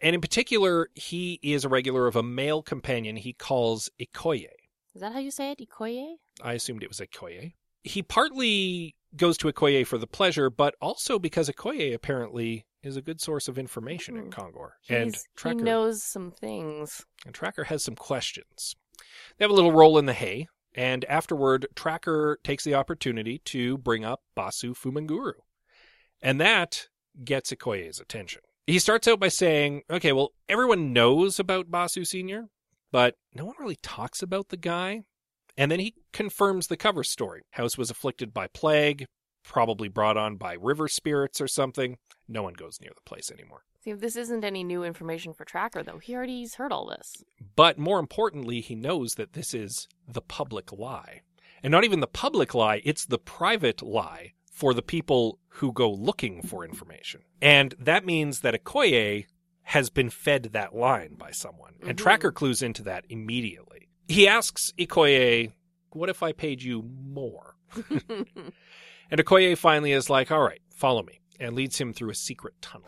And 0.02 0.16
in 0.16 0.22
particular, 0.22 0.90
he 0.96 1.40
is 1.42 1.64
a 1.64 1.70
regular 1.70 2.08
of 2.08 2.16
a 2.16 2.24
male 2.24 2.62
companion 2.62 3.16
he 3.16 3.34
calls 3.34 3.90
Ikoye. 4.02 4.48
Is 4.96 5.02
that 5.02 5.14
how 5.14 5.20
you 5.20 5.32
say 5.32 5.52
it? 5.52 5.60
Ikoye? 5.60 6.16
I 6.42 6.54
assumed 6.54 6.84
it 6.84 6.90
was 6.90 7.00
Ikoye. 7.00 7.54
He 7.84 8.02
partly 8.04 8.96
goes 9.16 9.38
to 9.40 9.52
Ikoye 9.52 9.86
for 9.86 9.98
the 9.98 10.08
pleasure, 10.08 10.50
but 10.50 10.76
also 10.82 11.20
because 11.20 11.50
Ikoye 11.50 11.94
apparently 11.94 12.66
is 12.82 12.96
a 12.98 13.02
good 13.02 13.20
source 13.22 13.48
of 13.48 13.58
information 13.58 14.18
in 14.18 14.30
Mhm. 14.30 14.34
Kongor. 14.34 14.72
And 14.90 15.12
He's- 15.16 15.24
he 15.24 15.30
Tracker 15.36 15.60
knows 15.64 16.04
some 16.04 16.32
things. 16.32 17.06
and 17.26 17.34
Tracker 17.34 17.66
has 17.66 17.84
some 17.84 17.96
questions. 17.96 18.76
They 19.38 19.44
have 19.46 19.52
a 19.52 19.56
little 19.56 19.72
roll 19.72 19.98
in 19.98 20.06
the 20.06 20.14
hay, 20.14 20.48
and 20.74 21.06
afterward, 21.06 21.68
Tracker 21.76 22.40
takes 22.44 22.64
the 22.64 22.76
opportunity 22.76 23.40
to 23.46 23.78
bring 23.78 24.04
up 24.06 24.22
Basu 24.36 24.74
Fumanguru. 24.74 25.34
And 26.22 26.40
that 26.40 26.90
gets 27.24 27.52
Ikoye's 27.52 28.00
attention. 28.00 28.42
He 28.68 28.80
starts 28.80 29.08
out 29.08 29.20
by 29.20 29.28
saying, 29.28 29.84
okay, 29.90 30.14
well, 30.14 30.34
everyone 30.48 30.94
knows 30.94 31.40
about 31.40 31.70
Basu 31.72 32.06
Sr., 32.06 32.50
but 32.94 33.16
no 33.34 33.44
one 33.44 33.56
really 33.60 33.80
talks 33.82 34.22
about 34.22 34.50
the 34.50 34.58
guy. 34.58 35.02
And 35.58 35.72
then 35.72 35.80
he 35.80 35.96
confirms 36.14 36.68
the 36.68 36.78
cover 36.78 37.04
story. 37.04 37.42
House 37.52 37.76
was 37.76 37.90
afflicted 37.90 38.34
by 38.34 38.48
plague, 38.48 39.06
probably 39.44 39.88
brought 39.88 40.16
on 40.16 40.38
by 40.38 40.54
river 40.54 40.88
spirits 40.88 41.42
or 41.42 41.48
something. 41.48 41.98
No 42.28 42.44
one 42.44 42.54
goes 42.54 42.80
near 42.80 42.92
the 42.96 43.02
place 43.02 43.32
anymore. 43.32 43.64
See, 43.84 43.94
this 43.94 44.16
isn't 44.16 44.46
any 44.46 44.64
new 44.64 44.84
information 44.84 45.34
for 45.34 45.44
Tracker, 45.44 45.84
though, 45.84 45.98
he 45.98 46.16
already's 46.16 46.56
heard 46.56 46.72
all 46.72 46.86
this. 46.88 47.24
But 47.56 47.78
more 47.80 48.00
importantly, 48.00 48.62
he 48.62 48.76
knows 48.76 49.16
that 49.16 49.34
this 49.34 49.56
is 49.56 49.88
the 50.08 50.22
public 50.22 50.72
lie. 50.72 51.22
And 51.64 51.72
not 51.72 51.84
even 51.84 52.00
the 52.00 52.08
public 52.08 52.54
lie, 52.54 52.82
it's 52.86 53.06
the 53.06 53.18
private 53.18 53.82
lie 53.82 54.34
for 54.52 54.74
the 54.76 54.84
people 54.84 55.40
who 55.50 55.74
go 55.74 55.92
looking 55.92 56.44
for 56.44 56.64
information. 56.64 57.22
And 57.42 57.74
that 57.80 58.06
means 58.06 58.42
that 58.42 58.54
Okoye 58.54 59.26
has 59.64 59.90
been 59.90 60.10
fed 60.10 60.44
that 60.54 60.76
line 60.76 61.16
by 61.16 61.32
someone. 61.32 61.74
And 61.82 61.98
Mhm. 61.98 62.02
Tracker 62.02 62.32
clues 62.32 62.62
into 62.62 62.84
that 62.84 63.06
immediately. 63.10 63.88
He 64.08 64.28
asks 64.28 64.74
Ikoye, 64.78 65.52
What 65.92 66.10
if 66.10 66.22
I 66.24 66.32
paid 66.34 66.62
you 66.62 66.82
more? 66.84 67.56
And 69.12 69.22
Ikoye 69.24 69.56
finally 69.58 69.92
is 69.92 70.10
like, 70.10 70.32
All 70.32 70.42
right, 70.42 70.62
follow 70.74 71.04
me, 71.04 71.20
and 71.40 71.56
leads 71.56 71.80
him 71.80 71.94
through 71.94 72.10
a 72.10 72.16
secret 72.16 72.56
tunnel. 72.62 72.88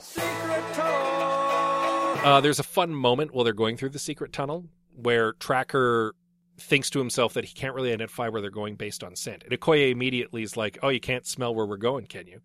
Uh, 2.23 2.41
there's 2.41 2.57
a 2.59 2.63
fun 2.63 2.93
moment 2.95 3.33
while 3.33 3.43
they're 3.43 3.53
going 3.53 3.77
through 3.77 3.89
the 3.89 3.99
secret 3.99 4.33
tunnel 4.33 4.65
where 4.95 5.33
Tracker 5.33 6.15
thinks 6.57 6.89
to 6.89 6.99
himself 6.99 7.33
that 7.33 7.45
he 7.45 7.53
can't 7.53 7.75
really 7.75 7.89
identify 7.91 8.27
where 8.29 8.41
they're 8.41 8.49
going 8.49 8.75
based 8.75 9.03
on 9.03 9.15
scent. 9.15 9.43
And 9.43 9.51
Okoye 9.59 9.91
immediately 9.91 10.41
is 10.41 10.57
like, 10.57 10.79
Oh, 10.81 10.89
you 10.89 10.99
can't 11.01 11.27
smell 11.27 11.53
where 11.53 11.65
we're 11.65 11.77
going, 11.77 12.05
can 12.07 12.25
you? 12.27 12.39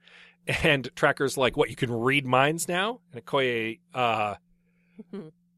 And 0.62 0.90
Tracker's 0.96 1.36
like, 1.36 1.56
What, 1.56 1.70
you 1.70 1.76
can 1.76 1.92
read 1.92 2.26
minds 2.26 2.66
now? 2.68 3.00
And 3.12 3.24
Okoye 3.24 3.78
uh, 3.94 4.34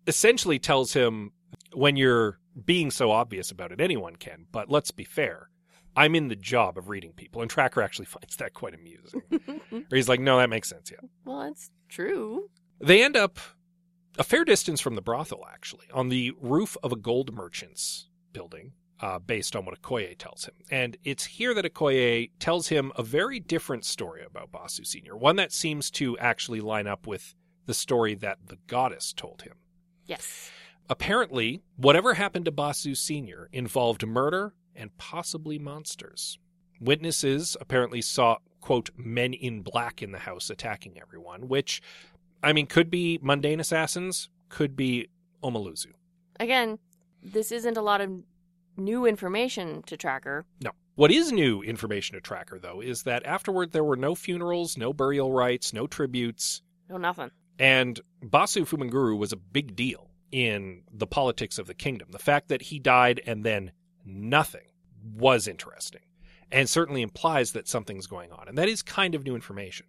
essentially 0.07 0.59
tells 0.59 0.93
him, 0.93 1.33
When 1.73 1.97
you're 1.97 2.39
being 2.65 2.91
so 2.91 3.11
obvious 3.11 3.51
about 3.51 3.73
it, 3.73 3.81
anyone 3.81 4.17
can. 4.17 4.47
But 4.53 4.69
let's 4.71 4.91
be 4.91 5.05
fair. 5.05 5.49
I'm 5.95 6.15
in 6.15 6.29
the 6.29 6.37
job 6.37 6.79
of 6.79 6.89
reading 6.89 7.12
people. 7.12 7.43
And 7.43 7.51
Tracker 7.51 7.83
actually 7.83 8.07
finds 8.21 8.37
that 8.37 8.55
quite 8.55 8.75
amusing. 8.75 9.23
or 9.73 9.97
he's 9.97 10.09
like, 10.09 10.21
No, 10.21 10.39
that 10.39 10.51
makes 10.51 10.69
sense, 10.69 10.91
yeah. 10.91 11.07
well, 11.25 11.43
it's 11.43 11.71
true. 11.89 12.51
They 12.81 13.03
end 13.03 13.17
up 13.17 13.39
a 14.19 14.25
fair 14.25 14.45
distance 14.45 14.81
from 14.81 14.95
the 14.97 15.03
brothel, 15.03 15.47
actually, 15.51 15.87
on 15.95 16.09
the 16.09 16.33
roof 16.41 16.77
of 16.83 16.93
a 16.93 16.97
gold 16.97 17.33
merchant's 17.33 18.09
building, 18.33 18.73
uh, 19.03 19.19
based 19.19 19.57
on 19.57 19.65
what 19.65 19.81
Okoye 19.83 20.17
tells 20.17 20.45
him. 20.45 20.55
And 20.71 20.97
it's 21.05 21.25
here 21.25 21.53
that 21.55 21.65
Okoye 21.65 22.31
tells 22.39 22.69
him 22.69 22.93
a 22.97 23.03
very 23.03 23.41
different 23.41 23.85
story 23.85 24.25
about 24.25 24.53
Basu 24.53 24.85
Sr., 24.85 25.17
one 25.17 25.37
that 25.37 25.53
seems 25.53 25.91
to 25.93 26.17
actually 26.19 26.61
line 26.61 26.87
up 26.87 27.07
with 27.07 27.35
the 27.67 27.75
story 27.75 28.15
that 28.15 28.39
the 28.47 28.59
goddess 28.69 29.13
told 29.13 29.43
him. 29.43 29.55
Yes. 30.07 30.51
Apparently, 30.89 31.61
whatever 31.77 32.15
happened 32.15 32.45
to 32.45 32.53
Basu 32.53 32.95
Sr. 32.95 33.49
involved 33.53 34.07
murder 34.07 34.55
and 34.75 34.97
possibly 34.99 35.59
monsters. 35.59 36.39
Witnesses 36.81 37.57
apparently 37.61 38.03
saw, 38.03 38.39
quote, 38.61 38.91
men 38.97 39.33
in 39.33 39.63
black 39.63 40.03
in 40.03 40.13
the 40.13 40.19
house 40.19 40.49
attacking 40.49 41.01
everyone, 41.01 41.49
which, 41.49 41.83
I 42.43 42.53
mean, 42.53 42.67
could 42.67 42.91
be 42.91 43.19
mundane 43.23 43.61
assassins, 43.61 44.29
could 44.49 44.77
be 44.77 45.09
Omoluzu. 45.43 45.93
Again, 46.41 46.79
this 47.23 47.53
isn't 47.53 47.77
a 47.77 47.83
lot 47.83 48.01
of 48.01 48.11
new 48.77 49.07
information 49.07 49.83
to 49.85 49.97
Tracker. 49.97 50.45
No. 50.63 50.71
What 50.95 51.11
is 51.11 51.33
new 51.33 51.63
information 51.63 52.15
to 52.15 52.21
Tracker, 52.21 52.59
though, 52.59 52.81
is 52.81 53.05
that 53.05 53.25
afterward 53.25 53.73
there 53.73 53.85
were 53.85 53.97
no 53.97 54.15
funerals, 54.15 54.77
no 54.77 54.93
burial 54.93 55.33
rites, 55.33 55.73
no 55.73 55.87
tributes, 55.87 56.63
No, 56.89 56.97
nothing. 56.99 57.31
And 57.59 58.01
Basu 58.23 58.65
Fumanguru 58.65 59.17
was 59.17 59.33
a 59.33 59.37
big 59.37 59.75
deal 59.77 60.11
in 60.31 60.83
the 60.93 61.07
politics 61.07 61.59
of 61.59 61.67
the 61.67 61.75
kingdom. 61.75 62.09
The 62.11 62.19
fact 62.19 62.49
that 62.49 62.63
he 62.63 62.79
died 62.79 63.21
and 63.27 63.45
then 63.45 63.73
nothing 64.05 64.67
was 65.15 65.47
interesting 65.47 66.03
and 66.51 66.69
certainly 66.69 67.03
implies 67.03 67.53
that 67.53 67.69
something's 67.69 68.07
going 68.07 68.31
on. 68.33 68.49
And 68.49 68.59
that 68.59 68.69
is 68.69 68.83
kind 68.83 69.15
of 69.15 69.25
new 69.25 69.35
information. 69.35 69.87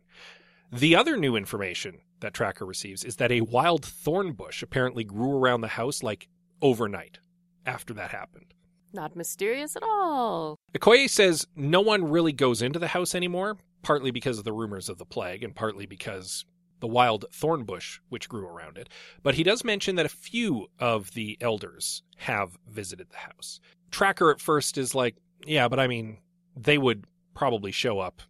The 0.72 0.96
other 0.96 1.18
new 1.18 1.36
information 1.36 2.00
that 2.22 2.34
Tracker 2.34 2.66
receives 2.66 3.04
is 3.04 3.18
that 3.18 3.32
a 3.32 3.42
wild 3.42 3.86
thorn 3.86 4.32
bush 4.32 4.64
apparently 4.64 5.04
grew 5.04 5.38
around 5.38 5.62
the 5.62 5.68
house 5.68 6.02
like 6.02 6.28
overnight 6.62 7.20
after 7.66 7.94
that 7.94 8.12
happened. 8.12 8.54
Not 8.94 9.16
mysterious 9.16 9.76
at 9.76 9.84
all. 9.84 10.60
Okoye 10.78 11.10
says 11.10 11.48
no 11.56 11.82
one 11.82 12.10
really 12.10 12.32
goes 12.32 12.62
into 12.62 12.78
the 12.78 12.90
house 12.90 13.16
anymore, 13.16 13.58
partly 13.82 14.12
because 14.12 14.38
of 14.38 14.44
the 14.44 14.54
rumors 14.54 14.88
of 14.88 15.00
the 15.00 15.06
plague 15.06 15.44
and 15.44 15.56
partly 15.56 15.88
because 15.88 16.46
the 16.80 16.88
wild 16.88 17.26
thorn 17.32 17.64
bush 17.64 18.00
which 18.10 18.30
grew 18.30 18.46
around 18.46 18.78
it. 18.78 18.90
But 19.24 19.36
he 19.36 19.44
does 19.44 19.64
mention 19.64 19.96
that 19.96 20.06
a 20.06 20.10
few 20.10 20.68
of 20.80 21.14
the 21.14 21.38
elders 21.42 22.04
have 22.18 22.58
visited 22.70 23.10
the 23.10 23.18
house. 23.18 23.60
Tracker 23.90 24.30
at 24.30 24.42
first 24.42 24.78
is 24.78 24.94
like, 24.94 25.16
yeah, 25.46 25.68
but 25.68 25.80
I 25.80 25.88
mean, 25.88 26.20
they 26.56 26.78
would 26.78 27.06
probably 27.34 27.72
show 27.72 28.00
up 28.00 28.22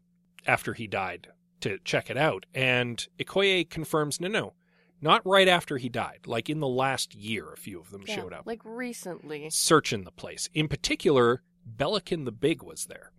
after 0.48 0.74
he 0.74 0.88
died 0.88 1.28
to 1.62 1.80
check 1.84 2.10
it 2.10 2.18
out. 2.18 2.46
And 2.54 3.06
Ikoye 3.20 3.70
confirms, 3.70 4.22
no, 4.22 4.28
no, 4.28 4.54
not 5.04 5.22
right 5.26 5.48
after 5.48 5.78
he 5.78 5.90
died. 5.90 6.22
Like 6.26 6.50
in 6.50 6.60
the 6.60 6.68
last 6.68 7.14
year, 7.14 7.52
a 7.54 7.58
few 7.58 7.80
of 7.80 7.92
them 7.92 8.04
Yeah, 8.08 8.16
showed 8.16 8.34
up 8.34 8.48
Like 8.48 8.62
recently. 8.64 9.50
searching 9.52 10.04
the 10.04 10.12
place. 10.12 10.50
In 10.54 10.68
particular, 10.68 11.44
Belekun 11.78 12.26
the 12.26 12.32
Big 12.32 12.64
was 12.64 12.86
there. 12.88 13.12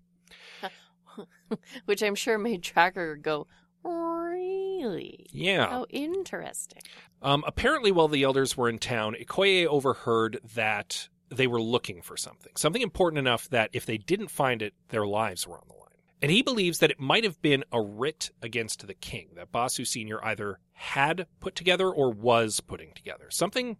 Which 1.85 2.03
I'm 2.03 2.15
sure 2.15 2.39
made 2.39 2.63
Tracker 2.63 3.15
go, 3.17 3.47
really? 3.83 5.27
Yeah. 5.31 5.69
How 5.69 5.87
interesting. 5.91 6.83
Um, 7.23 7.45
apparently, 7.47 7.93
while 7.93 8.09
the 8.09 8.23
elders 8.25 8.57
were 8.57 8.69
in 8.69 8.79
town, 8.79 9.15
Ikoye 9.21 9.67
overheard 9.67 10.41
that 10.55 11.09
they 11.31 11.47
were 11.47 11.61
looking 11.63 12.03
for 12.03 12.17
something. 12.17 12.53
Something 12.57 12.83
important 12.83 13.19
enough 13.19 13.49
that 13.51 13.71
if 13.73 13.87
they 13.87 13.99
didn't 13.99 14.29
find 14.31 14.63
it, 14.63 14.75
their 14.89 15.07
lives 15.07 15.47
were 15.47 15.57
on 15.59 15.65
the 15.69 15.75
line. 15.75 15.84
And 16.25 16.31
he 16.31 16.41
believes 16.41 16.79
that 16.79 16.91
it 16.91 16.99
might 16.99 17.23
have 17.25 17.43
been 17.43 17.65
a 17.71 17.83
writ 17.83 18.31
against 18.41 18.87
the 18.87 18.95
king 18.95 19.29
that 19.37 19.53
Basu 19.53 19.85
Sr. 19.85 20.25
either 20.25 20.59
had 20.73 21.27
put 21.39 21.55
together 21.55 21.91
or 21.91 22.11
was 22.11 22.61
putting 22.61 22.95
together. 22.95 23.27
Something, 23.31 23.77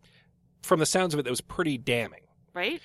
from 0.61 0.79
the 0.79 0.85
sounds 0.85 1.15
of 1.15 1.21
it, 1.21 1.23
that 1.23 1.31
was 1.31 1.41
pretty 1.41 1.79
damning. 1.79 2.21
Right? 2.53 2.83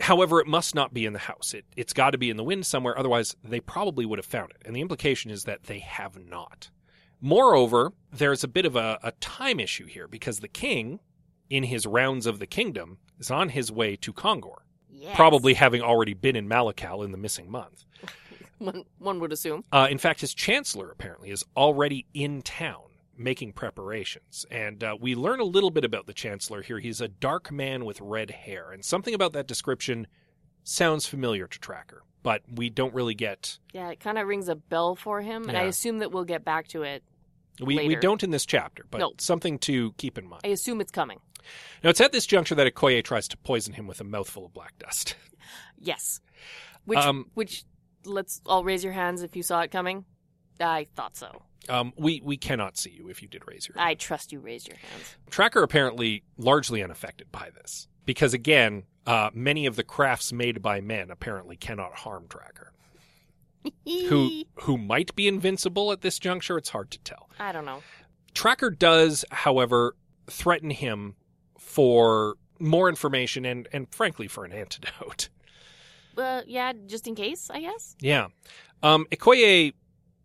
However, 0.00 0.38
it 0.38 0.46
must 0.46 0.74
not 0.74 0.92
be 0.92 1.06
in 1.06 1.14
the 1.14 1.18
house. 1.18 1.54
It, 1.54 1.64
it's 1.78 1.94
got 1.94 2.10
to 2.10 2.18
be 2.18 2.28
in 2.28 2.36
the 2.36 2.44
wind 2.44 2.66
somewhere, 2.66 2.98
otherwise, 2.98 3.34
they 3.42 3.58
probably 3.58 4.04
would 4.04 4.18
have 4.18 4.26
found 4.26 4.50
it. 4.50 4.60
And 4.66 4.76
the 4.76 4.82
implication 4.82 5.30
is 5.30 5.44
that 5.44 5.62
they 5.62 5.78
have 5.78 6.18
not. 6.22 6.68
Moreover, 7.22 7.94
there's 8.12 8.44
a 8.44 8.48
bit 8.48 8.66
of 8.66 8.76
a, 8.76 8.98
a 9.02 9.12
time 9.12 9.60
issue 9.60 9.86
here 9.86 10.06
because 10.06 10.40
the 10.40 10.46
king, 10.46 11.00
in 11.48 11.62
his 11.64 11.86
rounds 11.86 12.26
of 12.26 12.38
the 12.38 12.46
kingdom, 12.46 12.98
is 13.18 13.30
on 13.30 13.48
his 13.48 13.72
way 13.72 13.96
to 13.96 14.12
Kongor, 14.12 14.58
Yes. 14.90 15.16
probably 15.16 15.54
having 15.54 15.80
already 15.80 16.12
been 16.12 16.36
in 16.36 16.46
Malakal 16.46 17.02
in 17.02 17.12
the 17.12 17.18
missing 17.18 17.50
month. 17.50 17.86
One, 18.64 18.84
one 18.98 19.20
would 19.20 19.32
assume. 19.32 19.64
Uh, 19.72 19.88
in 19.90 19.98
fact, 19.98 20.20
his 20.20 20.32
chancellor 20.34 20.90
apparently 20.90 21.30
is 21.30 21.44
already 21.56 22.06
in 22.14 22.42
town 22.42 22.80
making 23.16 23.52
preparations. 23.52 24.44
And 24.50 24.82
uh, 24.82 24.96
we 25.00 25.14
learn 25.14 25.38
a 25.40 25.44
little 25.44 25.70
bit 25.70 25.84
about 25.84 26.06
the 26.06 26.12
chancellor 26.12 26.62
here. 26.62 26.78
He's 26.78 27.00
a 27.00 27.08
dark 27.08 27.52
man 27.52 27.84
with 27.84 28.00
red 28.00 28.30
hair, 28.30 28.72
and 28.72 28.84
something 28.84 29.14
about 29.14 29.32
that 29.34 29.46
description 29.46 30.06
sounds 30.64 31.06
familiar 31.06 31.46
to 31.46 31.58
Tracker, 31.60 32.02
but 32.22 32.42
we 32.52 32.70
don't 32.70 32.94
really 32.94 33.14
get. 33.14 33.58
Yeah, 33.72 33.90
it 33.90 34.00
kind 34.00 34.18
of 34.18 34.26
rings 34.26 34.48
a 34.48 34.56
bell 34.56 34.96
for 34.96 35.20
him, 35.20 35.48
and 35.48 35.56
I 35.56 35.62
assume 35.64 35.98
that 35.98 36.10
we'll 36.10 36.24
get 36.24 36.44
back 36.44 36.68
to 36.68 36.82
it. 36.82 37.04
We, 37.60 37.86
we 37.86 37.94
don't 37.94 38.22
in 38.24 38.30
this 38.30 38.46
chapter, 38.46 38.84
but 38.90 38.98
No. 38.98 39.12
something 39.18 39.58
to 39.60 39.92
keep 39.92 40.18
in 40.18 40.26
mind. 40.28 40.42
I 40.44 40.48
assume 40.48 40.80
it's 40.80 40.90
coming. 40.90 41.20
Now, 41.84 41.90
it's 41.90 42.00
at 42.00 42.10
this 42.10 42.26
juncture 42.26 42.56
that 42.56 42.66
Okoye 42.74 43.04
tries 43.04 43.28
to 43.28 43.36
poison 43.36 43.74
him 43.74 43.86
with 43.86 44.00
a 44.00 44.04
mouthful 44.04 44.46
of 44.46 44.52
black 44.54 44.76
dust. 44.78 45.14
Yes. 45.78 46.20
Which, 46.86 46.98
Um, 46.98 47.26
which, 47.34 47.64
let's 48.06 48.40
all 48.46 48.64
raise 48.64 48.84
your 48.84 48.92
hands 48.92 49.22
if 49.22 49.36
you 49.36 49.42
saw 49.42 49.60
it 49.60 49.70
coming. 49.70 50.04
I 50.60 50.86
thought 50.94 51.16
so. 51.16 51.42
Um, 51.68 51.92
we, 51.96 52.20
we 52.22 52.36
cannot 52.36 52.76
see 52.76 52.90
you 52.90 53.08
if 53.08 53.22
you 53.22 53.28
did 53.28 53.42
raise 53.46 53.66
your 53.66 53.76
hand. 53.78 53.88
I 53.88 53.94
trust 53.94 54.32
you 54.32 54.38
raised 54.38 54.68
your 54.68 54.76
hands. 54.76 55.16
Tracker 55.30 55.62
apparently 55.62 56.22
largely 56.36 56.82
unaffected 56.82 57.32
by 57.32 57.50
this 57.54 57.88
because 58.04 58.34
again, 58.34 58.84
uh, 59.06 59.30
many 59.34 59.66
of 59.66 59.76
the 59.76 59.84
crafts 59.84 60.32
made 60.32 60.62
by 60.62 60.80
men 60.80 61.10
apparently 61.10 61.56
cannot 61.56 61.94
harm 61.94 62.26
Tracker. 62.28 62.72
Who 63.86 64.44
who 64.56 64.76
might 64.76 65.14
be 65.16 65.26
invincible 65.26 65.90
at 65.90 66.02
this 66.02 66.18
juncture? 66.18 66.58
It's 66.58 66.68
hard 66.68 66.90
to 66.90 66.98
tell. 66.98 67.30
I 67.38 67.50
don't 67.50 67.64
know. 67.64 67.82
Tracker 68.34 68.68
does, 68.68 69.24
however, 69.30 69.96
threaten 70.26 70.68
him 70.68 71.14
for 71.58 72.36
more 72.58 72.90
information 72.90 73.46
and 73.46 73.66
and 73.72 73.90
frankly 73.90 74.28
for 74.28 74.44
an 74.44 74.52
antidote. 74.52 75.30
Uh, 76.16 76.42
yeah, 76.46 76.72
just 76.86 77.06
in 77.06 77.14
case, 77.14 77.50
I 77.50 77.60
guess. 77.60 77.96
Yeah, 78.00 78.28
um, 78.82 79.06
Ikoye 79.10 79.72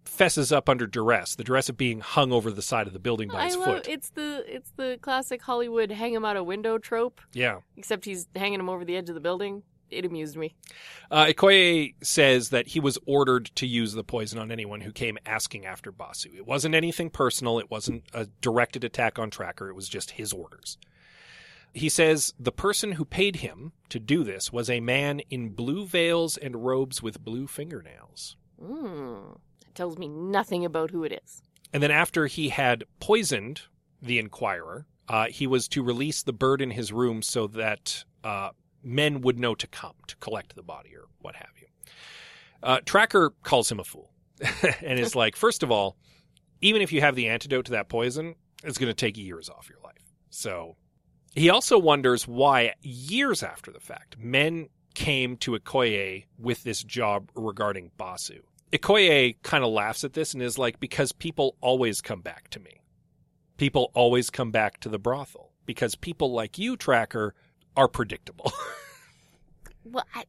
fesses 0.06 0.52
up 0.52 0.68
under 0.70 0.88
duress, 0.88 1.36
the 1.36 1.44
duress 1.44 1.70
of 1.70 1.78
being 1.78 2.00
hung 2.00 2.32
over 2.32 2.52
the 2.52 2.62
side 2.62 2.88
of 2.88 2.94
the 2.94 3.00
building 3.00 3.30
by 3.30 3.42
I 3.42 3.46
his 3.46 3.58
love 3.58 3.66
foot. 3.76 3.88
it's 3.88 4.10
the 4.10 4.44
it's 4.48 4.72
the 4.76 4.98
classic 5.02 5.42
Hollywood 5.42 5.92
hang 5.92 6.14
him 6.14 6.26
out 6.26 6.36
a 6.36 6.44
window 6.44 6.78
trope, 6.78 7.22
Yeah. 7.34 7.60
except 7.78 8.06
he's 8.06 8.28
hanging 8.36 8.60
him 8.60 8.70
over 8.70 8.84
the 8.84 8.96
edge 8.96 9.10
of 9.10 9.16
the 9.16 9.22
building. 9.22 9.64
It 9.92 10.06
amused 10.06 10.36
me. 10.38 10.56
Uh, 11.10 11.26
Ikoye 11.26 11.96
says 12.04 12.50
that 12.50 12.68
he 12.68 12.80
was 12.80 13.00
ordered 13.08 13.46
to 13.56 13.66
use 13.66 13.94
the 13.94 14.04
poison 14.04 14.38
on 14.38 14.52
anyone 14.52 14.82
who 14.82 14.92
came 14.92 15.18
asking 15.26 15.66
after 15.66 15.92
Basu. 15.92 16.30
It 16.36 16.46
wasn't 16.46 16.76
anything 16.76 17.10
personal. 17.10 17.58
It 17.58 17.72
wasn't 17.72 18.04
a 18.14 18.28
directed 18.40 18.84
attack 18.84 19.18
on 19.18 19.32
Tracker. 19.32 19.68
It 19.68 19.74
was 19.76 19.90
just 19.90 20.12
his 20.12 20.32
orders. 20.32 20.78
He 21.74 21.90
says 21.90 22.34
the 22.40 22.52
person 22.52 22.94
who 22.94 23.06
paid 23.06 23.38
him 23.38 23.74
to 23.90 24.00
do 24.00 24.24
this 24.24 24.52
was 24.52 24.70
a 24.70 24.80
man 24.80 25.22
in 25.30 25.50
blue 25.50 25.86
veils 25.86 26.38
and 26.38 26.66
robes 26.66 27.02
with 27.02 27.24
blue 27.24 27.48
fingernails. 27.48 28.36
Mm. 28.62 29.38
That 29.66 29.76
tells 29.76 29.98
me 29.98 30.08
nothing 30.08 30.66
about 30.66 30.92
who 30.92 31.04
it 31.04 31.22
is. 31.24 31.44
And 31.72 31.84
then 31.84 31.92
after 31.92 32.26
he 32.26 32.50
had 32.50 32.84
poisoned 33.00 33.62
the 34.02 34.18
Inquirer, 34.18 34.88
uh, 35.08 35.28
he 35.28 35.48
was 35.48 35.68
to 35.70 35.84
release 35.84 36.24
the 36.24 36.34
bird 36.34 36.62
in 36.62 36.72
his 36.72 36.92
room 36.92 37.22
so 37.22 37.48
that 37.48 38.04
uh, 38.24 38.50
men 38.84 39.22
would 39.22 39.40
know 39.40 39.56
to 39.56 39.68
come 39.68 39.94
to 40.08 40.16
collect 40.18 40.56
the 40.56 40.64
body 40.64 40.96
or 40.96 41.06
what 41.20 41.36
have 41.36 41.52
you. 41.60 41.68
Uh, 42.62 42.80
Tracker 42.86 43.32
calls 43.44 43.72
him 43.72 43.80
a 43.80 43.84
fool 43.84 44.12
and 44.82 45.00
is 45.00 45.16
like, 45.16 45.36
first 45.36 45.64
of 45.64 45.72
all, 45.72 45.98
even 46.62 46.82
if 46.82 46.92
you 46.92 47.02
have 47.02 47.16
the 47.16 47.30
antidote 47.30 47.66
to 47.66 47.72
that 47.72 47.90
poison, 47.90 48.36
it's 48.64 48.78
going 48.78 48.90
to 48.90 48.94
take 48.94 49.18
years 49.18 49.50
off 49.50 49.70
your 49.70 49.80
life. 49.84 50.14
So 50.30 50.76
he 51.40 51.50
also 51.50 51.78
wonders 51.80 52.28
why, 52.28 52.74
years 52.82 53.44
after 53.44 53.72
the 53.72 53.80
fact, 53.80 54.18
men 54.20 54.68
came 54.94 55.38
to 55.38 55.58
Ikoye 55.58 56.26
with 56.38 56.64
this 56.64 56.84
job 56.84 57.30
regarding 57.36 57.92
Basu. 57.98 58.42
Ikoye 58.72 59.36
kind 59.42 59.64
of 59.64 59.72
laughs 59.72 60.04
at 60.04 60.14
this 60.14 60.34
and 60.34 60.44
is 60.44 60.58
like, 60.58 60.80
because 60.80 61.12
people 61.12 61.56
always 61.62 62.02
come 62.02 62.22
back 62.22 62.50
to 62.50 62.60
me. 62.60 62.82
People 63.58 63.92
always 63.94 64.30
come 64.30 64.52
back 64.52 64.80
to 64.82 64.90
the 64.90 65.00
brothel 65.00 65.52
because 65.66 65.96
people 65.96 66.32
like 66.32 66.58
you, 66.58 66.76
Tracker, 66.78 67.34
are 67.76 67.88
predictable. 67.88 68.52
Well, 69.86 70.06
I... 70.14 70.26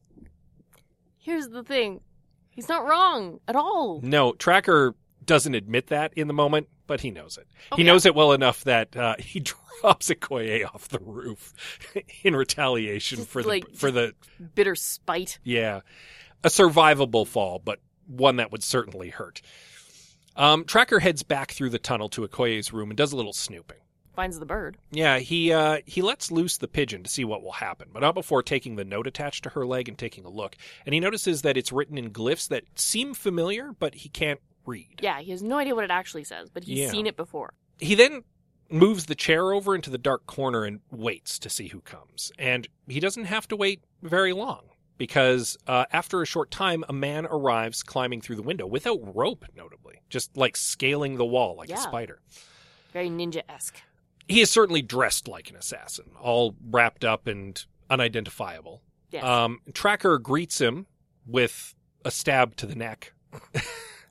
here's 1.17 1.49
the 1.49 1.63
thing. 1.63 2.01
He's 2.49 2.67
not 2.67 2.85
wrong 2.85 3.39
at 3.47 3.55
all. 3.55 4.01
no, 4.01 4.33
Tracker 4.33 4.95
doesn't 5.25 5.55
admit 5.55 5.87
that 5.87 6.13
in 6.15 6.27
the 6.27 6.33
moment, 6.33 6.67
but 6.87 7.01
he 7.01 7.11
knows 7.11 7.37
it. 7.37 7.47
Oh, 7.71 7.75
he 7.75 7.83
yeah. 7.83 7.91
knows 7.91 8.05
it 8.05 8.15
well 8.15 8.31
enough 8.33 8.63
that 8.63 8.95
uh, 8.95 9.15
he 9.19 9.39
drops 9.81 10.09
Ikoye 10.09 10.65
off 10.65 10.89
the 10.89 10.99
roof 10.99 11.53
in 12.23 12.35
retaliation 12.35 13.17
Just 13.17 13.29
for 13.29 13.43
the 13.43 13.63
for 13.75 13.91
the 13.91 14.13
Bitter 14.55 14.75
spite. 14.75 15.39
Yeah. 15.43 15.81
A 16.43 16.49
survivable 16.49 17.27
fall, 17.27 17.59
but 17.63 17.79
one 18.07 18.37
that 18.37 18.51
would 18.51 18.63
certainly 18.63 19.09
hurt. 19.09 19.41
Um, 20.35 20.65
Tracker 20.65 20.99
heads 20.99 21.23
back 21.23 21.51
through 21.51 21.69
the 21.69 21.79
tunnel 21.79 22.09
to 22.09 22.27
Okoye's 22.27 22.73
room 22.73 22.89
and 22.89 22.97
does 22.97 23.11
a 23.11 23.17
little 23.17 23.33
snooping. 23.33 23.77
Finds 24.15 24.39
the 24.39 24.45
bird. 24.45 24.77
Yeah, 24.91 25.19
he 25.19 25.53
uh, 25.53 25.79
he 25.85 26.01
lets 26.01 26.31
loose 26.31 26.57
the 26.57 26.67
pigeon 26.67 27.03
to 27.03 27.09
see 27.09 27.23
what 27.23 27.43
will 27.43 27.53
happen, 27.53 27.89
but 27.93 28.01
not 28.01 28.13
before 28.13 28.43
taking 28.43 28.75
the 28.75 28.83
note 28.83 29.07
attached 29.07 29.43
to 29.43 29.49
her 29.51 29.65
leg 29.65 29.87
and 29.87 29.97
taking 29.97 30.25
a 30.25 30.29
look. 30.29 30.57
And 30.85 30.93
he 30.93 30.99
notices 30.99 31.43
that 31.43 31.55
it's 31.55 31.71
written 31.71 31.97
in 31.97 32.11
glyphs 32.11 32.49
that 32.49 32.63
seem 32.75 33.13
familiar, 33.13 33.73
but 33.79 33.95
he 33.95 34.09
can't 34.09 34.41
read. 34.65 34.99
Yeah, 35.01 35.19
he 35.21 35.31
has 35.31 35.41
no 35.43 35.57
idea 35.57 35.75
what 35.75 35.83
it 35.83 35.91
actually 35.91 36.23
says, 36.23 36.49
but 36.49 36.63
he's 36.63 36.79
Yeah. 36.79 36.89
seen 36.89 37.07
it 37.07 37.15
before. 37.17 37.53
He 37.79 37.95
then 37.95 38.23
moves 38.69 39.07
the 39.07 39.15
chair 39.15 39.53
over 39.53 39.75
into 39.75 39.89
the 39.89 39.97
dark 39.97 40.25
corner 40.27 40.63
and 40.63 40.79
waits 40.91 41.37
to 41.39 41.49
see 41.49 41.67
who 41.67 41.81
comes. 41.81 42.31
And 42.39 42.67
he 42.87 42.99
doesn't 42.99 43.25
have 43.25 43.47
to 43.49 43.55
wait 43.55 43.83
very 44.01 44.31
long 44.33 44.69
because 44.97 45.57
uh, 45.67 45.85
after 45.91 46.21
a 46.21 46.25
short 46.25 46.51
time, 46.51 46.85
a 46.87 46.93
man 46.93 47.25
arrives 47.25 47.83
climbing 47.83 48.21
through 48.21 48.37
the 48.37 48.41
window 48.43 48.65
without 48.65 48.99
rope, 49.15 49.45
notably, 49.55 50.01
just 50.09 50.37
like 50.37 50.55
scaling 50.55 51.17
the 51.17 51.25
wall 51.25 51.55
like 51.57 51.69
a 51.69 51.77
spider. 51.77 52.21
Very 52.93 53.09
ninja 53.09 53.41
esque. 53.49 53.81
He 54.27 54.39
is 54.41 54.49
certainly 54.51 54.81
dressed 54.81 55.27
like 55.27 55.49
an 55.49 55.55
assassin, 55.57 56.11
all 56.21 56.55
wrapped 56.69 57.03
up 57.03 57.27
and 57.27 57.61
unidentifiable. 57.89 58.81
Yes. 59.11 59.23
Um, 59.25 59.59
Tracker 59.73 60.17
greets 60.19 60.59
him 60.61 60.85
with 61.25 61.75
a 62.05 62.11
stab 62.11 62.55
to 62.57 62.65
the 62.65 62.75
neck. 62.75 63.13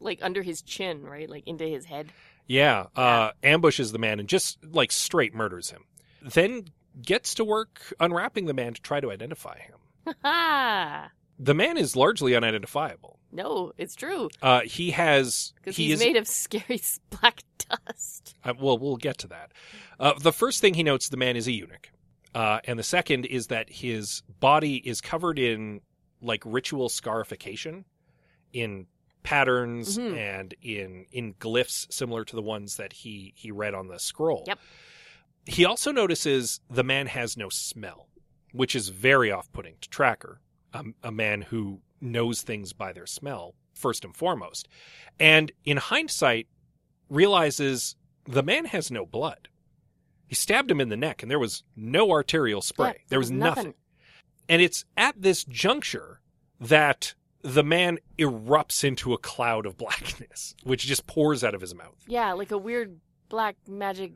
like 0.00 0.18
under 0.22 0.42
his 0.42 0.62
chin, 0.62 1.02
right? 1.04 1.28
Like 1.28 1.46
into 1.46 1.64
his 1.64 1.84
head. 1.84 2.12
Yeah, 2.46 2.86
uh, 2.96 3.30
ambushes 3.42 3.92
the 3.92 3.98
man 3.98 4.18
and 4.18 4.28
just 4.28 4.58
like 4.64 4.90
straight 4.90 5.34
murders 5.34 5.70
him. 5.70 5.84
Then 6.22 6.64
gets 7.00 7.34
to 7.34 7.44
work 7.44 7.92
unwrapping 8.00 8.46
the 8.46 8.54
man 8.54 8.74
to 8.74 8.82
try 8.82 9.00
to 9.00 9.10
identify 9.10 9.58
him. 9.58 9.76
The 11.42 11.54
man 11.54 11.78
is 11.78 11.96
largely 11.96 12.36
unidentifiable. 12.36 13.18
No, 13.32 13.72
it's 13.78 13.94
true. 13.94 14.28
Uh, 14.42 14.60
he 14.60 14.90
has 14.90 15.54
Because 15.56 15.74
he 15.74 15.84
he's 15.86 15.94
is 15.94 16.06
made 16.06 16.16
of 16.16 16.28
scary 16.28 16.82
black 17.10 17.42
dust. 17.86 18.34
uh, 18.44 18.52
well, 18.60 18.76
we'll 18.76 18.98
get 18.98 19.16
to 19.18 19.28
that. 19.28 19.52
Uh, 19.98 20.12
the 20.20 20.32
first 20.34 20.60
thing 20.60 20.74
he 20.74 20.82
notes 20.82 21.08
the 21.08 21.16
man 21.16 21.36
is 21.36 21.46
a 21.48 21.52
eunuch, 21.52 21.90
uh, 22.34 22.58
and 22.64 22.78
the 22.78 22.82
second 22.82 23.24
is 23.24 23.46
that 23.46 23.70
his 23.70 24.22
body 24.38 24.76
is 24.86 25.00
covered 25.00 25.38
in 25.38 25.80
like 26.20 26.42
ritual 26.44 26.90
scarification, 26.90 27.86
in 28.52 28.86
patterns 29.22 29.98
Mhm. 29.98 30.16
and 30.16 30.54
in 30.62 31.06
in 31.12 31.34
glyphs 31.34 31.92
similar 31.92 32.24
to 32.24 32.34
the 32.36 32.42
ones 32.42 32.76
that 32.76 32.92
he 32.92 33.32
he 33.36 33.50
read 33.50 33.74
on 33.74 33.88
the 33.88 33.98
scroll. 33.98 34.44
Yep. 34.46 34.58
He 35.46 35.64
also 35.64 35.92
notices 35.92 36.60
the 36.70 36.84
man 36.84 37.06
has 37.06 37.36
no 37.36 37.48
smell, 37.48 38.08
which 38.52 38.74
is 38.76 38.88
very 38.90 39.30
off-putting 39.30 39.76
to 39.80 39.88
Tracker, 39.88 40.40
a, 40.72 40.84
a 41.02 41.10
man 41.12 41.42
who 41.42 41.80
knows 42.00 42.42
things 42.42 42.72
by 42.72 42.92
their 42.92 43.06
smell 43.06 43.54
first 43.74 44.04
and 44.04 44.14
foremost, 44.16 44.68
and 45.18 45.52
in 45.64 45.76
hindsight 45.78 46.46
realizes 47.08 47.96
the 48.24 48.42
man 48.42 48.66
has 48.66 48.90
no 48.90 49.04
blood. 49.06 49.48
He 50.26 50.34
stabbed 50.34 50.70
him 50.70 50.80
in 50.80 50.90
the 50.90 50.96
neck, 50.96 51.22
and 51.22 51.30
there 51.30 51.38
was 51.38 51.64
no 51.74 52.10
arterial 52.10 52.62
spray. 52.62 52.88
Yeah, 52.96 53.02
there 53.08 53.18
was 53.18 53.30
nothing. 53.30 53.74
And 54.48 54.62
it's 54.62 54.84
at 54.96 55.20
this 55.20 55.44
juncture 55.44 56.20
that 56.60 57.14
the 57.42 57.62
man 57.64 57.98
erupts 58.18 58.84
into 58.84 59.12
a 59.12 59.18
cloud 59.18 59.66
of 59.66 59.76
blackness, 59.84 60.54
which 60.64 60.86
just 60.86 61.06
pours 61.06 61.42
out 61.44 61.54
of 61.54 61.60
his 61.60 61.74
mouth, 61.74 61.96
Yeah, 62.06 62.32
like 62.32 62.50
a 62.50 62.58
weird 62.58 62.98
black 63.28 63.56
magic 63.68 64.12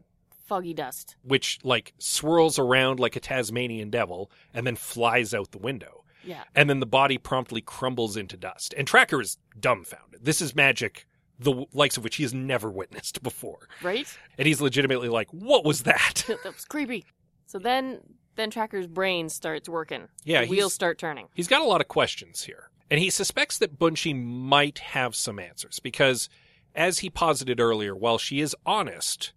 foggy 0.46 0.74
dust. 0.74 1.16
which 1.22 1.58
like 1.64 1.94
swirls 1.98 2.58
around 2.58 3.00
like 3.00 3.16
a 3.16 3.20
Tasmanian 3.20 3.88
devil 3.90 4.30
and 4.52 4.66
then 4.66 4.76
flies 4.76 5.32
out 5.32 5.52
the 5.52 5.58
window. 5.58 6.04
Yeah. 6.22 6.44
And 6.54 6.68
then 6.70 6.80
the 6.80 6.86
body 6.86 7.18
promptly 7.18 7.60
crumbles 7.60 8.16
into 8.16 8.36
dust. 8.36 8.74
And 8.76 8.86
Tracker 8.86 9.20
is 9.20 9.38
dumbfounded. 9.58 10.24
This 10.24 10.40
is 10.42 10.54
magic, 10.54 11.06
the 11.38 11.66
likes 11.72 11.96
of 11.96 12.04
which 12.04 12.16
he 12.16 12.22
has 12.24 12.32
never 12.34 12.70
witnessed 12.70 13.22
before. 13.22 13.68
Right? 13.82 14.06
And 14.38 14.46
he's 14.46 14.60
legitimately 14.60 15.08
like, 15.08 15.28
What 15.30 15.64
was 15.64 15.82
that? 15.84 16.24
that 16.28 16.44
was 16.54 16.64
creepy. 16.64 17.04
So 17.46 17.58
then 17.58 18.00
then 18.36 18.50
Tracker's 18.50 18.86
brain 18.88 19.28
starts 19.28 19.68
working. 19.68 20.08
Yeah, 20.24 20.42
the 20.42 20.48
wheels 20.48 20.74
start 20.74 20.98
turning. 20.98 21.28
He's 21.34 21.46
got 21.48 21.62
a 21.62 21.64
lot 21.66 21.80
of 21.80 21.88
questions 21.88 22.42
here. 22.42 22.68
And 22.90 23.00
he 23.00 23.10
suspects 23.10 23.58
that 23.58 23.78
Bunshi 23.78 24.14
might 24.14 24.78
have 24.78 25.14
some 25.16 25.38
answers 25.38 25.80
because, 25.80 26.28
as 26.74 26.98
he 26.98 27.10
posited 27.10 27.60
earlier, 27.60 27.94
while 27.94 28.18
she 28.18 28.40
is 28.40 28.54
honest, 28.66 29.32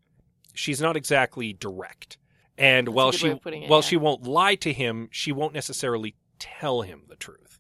she's 0.54 0.82
not 0.82 0.98
exactly 0.98 1.54
direct. 1.54 2.18
And 2.58 2.88
That's 2.88 2.96
while 2.96 3.12
she 3.12 3.28
way 3.28 3.34
of 3.34 3.42
putting 3.42 3.64
it, 3.64 3.70
while 3.70 3.80
yeah. 3.80 3.88
she 3.88 3.98
won't 3.98 4.24
lie 4.24 4.56
to 4.56 4.74
him, 4.74 5.10
she 5.12 5.32
won't 5.32 5.54
necessarily 5.54 6.16
tell 6.40 6.82
him 6.82 7.04
the 7.08 7.16
truth. 7.16 7.60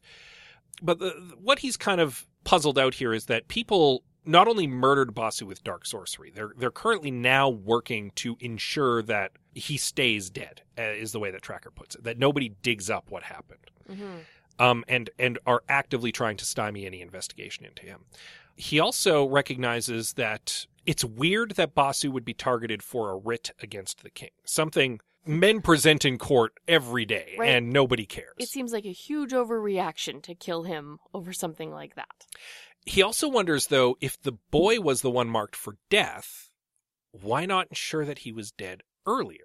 But 0.82 1.00
the, 1.00 1.10
what 1.41 1.60
he's 1.60 1.78
kind 1.78 2.02
of 2.02 2.28
puzzled 2.43 2.78
out 2.78 2.95
here 2.95 3.13
is 3.13 3.26
that 3.26 3.47
people 3.47 4.04
not 4.26 4.47
only 4.47 4.67
murdered 4.67 5.13
Basu 5.15 5.45
with 5.45 5.63
dark 5.63 5.86
sorcery, 5.86 6.32
they're 6.32 6.52
they're 6.58 6.69
currently 6.69 7.12
now 7.12 7.50
working 7.50 8.12
to 8.15 8.36
ensure 8.39 9.02
that 9.04 9.32
he 9.54 9.78
stays 9.78 10.30
dead. 10.30 10.62
Uh, 10.78 10.82
is 10.82 11.12
the 11.12 11.19
way 11.19 11.32
that 11.32 11.41
Tracker 11.41 11.71
puts 11.71 11.95
it. 11.95 12.04
That 12.04 12.19
nobody 12.19 12.50
digs 12.62 12.89
up 12.89 13.10
what 13.10 13.23
happened 13.23 13.71
hmm 13.88 14.17
um, 14.60 14.84
and 14.88 15.10
and 15.20 15.39
are 15.46 15.63
actively 15.70 16.12
trying 16.12 16.38
to 16.38 16.46
stymie 16.46 16.86
any 16.86 17.02
investigation 17.02 17.65
into 17.65 17.84
him. 17.84 18.06
He 18.56 18.80
also 18.80 19.26
recognizes 19.28 20.13
that 20.13 20.65
it's 20.86 21.04
weird 21.06 21.52
that 21.52 21.76
Basu 21.76 22.12
would 22.12 22.26
be 22.26 22.34
targeted 22.34 22.82
for 22.82 23.12
a 23.12 23.17
writ 23.17 23.52
against 23.62 24.02
the 24.04 24.10
king, 24.10 24.30
something 24.46 25.00
men 25.26 25.62
present 25.62 26.06
in 26.06 26.17
court 26.17 26.54
every 26.67 27.06
day, 27.06 27.36
Right. 27.38 27.50
and 27.50 27.70
nobody 27.72 28.06
cares. 28.06 28.34
It 28.39 28.48
seems 28.50 28.72
like 28.72 28.86
a 28.86 28.91
huge 28.93 29.32
overreaction 29.32 30.24
to 30.24 30.34
kill 30.34 30.63
him 30.63 31.00
over 31.13 31.34
something 31.34 31.70
like 31.72 31.96
that. 31.96 32.26
He 32.86 33.02
also 33.02 33.28
wonders, 33.28 33.67
though, 33.67 33.98
if 34.00 34.20
the 34.22 34.32
boy 34.32 34.80
was 34.80 35.02
the 35.02 35.12
one 35.12 35.28
marked 35.30 35.58
for 35.58 35.76
death, 35.89 36.50
why 37.12 37.46
not 37.46 37.67
ensure 37.67 38.06
that 38.06 38.20
he 38.20 38.32
was 38.32 38.52
dead 38.52 38.84
earlier? 39.06 39.43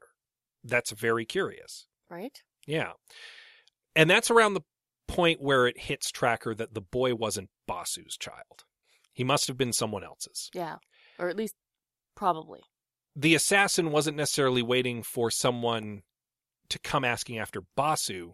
That's 0.62 0.92
very 0.92 1.24
curious. 1.26 1.88
Right? 2.08 2.40
Yeah. 2.66 2.92
And 3.96 4.08
that's 4.08 4.30
around 4.30 4.54
the 4.54 4.62
point 5.12 5.40
where 5.40 5.66
it 5.66 5.78
hits 5.78 6.10
Tracker 6.10 6.54
that 6.54 6.74
the 6.74 6.80
boy 6.80 7.14
wasn't 7.14 7.50
Basu's 7.66 8.16
child. 8.16 8.64
He 9.12 9.24
must 9.24 9.46
have 9.48 9.56
been 9.56 9.72
someone 9.72 10.04
else's. 10.04 10.50
Yeah. 10.54 10.76
Or 11.18 11.28
at 11.28 11.36
least 11.36 11.54
probably. 12.14 12.60
The 13.14 13.34
assassin 13.34 13.90
wasn't 13.90 14.16
necessarily 14.16 14.62
waiting 14.62 15.02
for 15.02 15.30
someone 15.30 16.02
to 16.70 16.78
come 16.78 17.04
asking 17.04 17.38
after 17.38 17.62
Basu. 17.76 18.32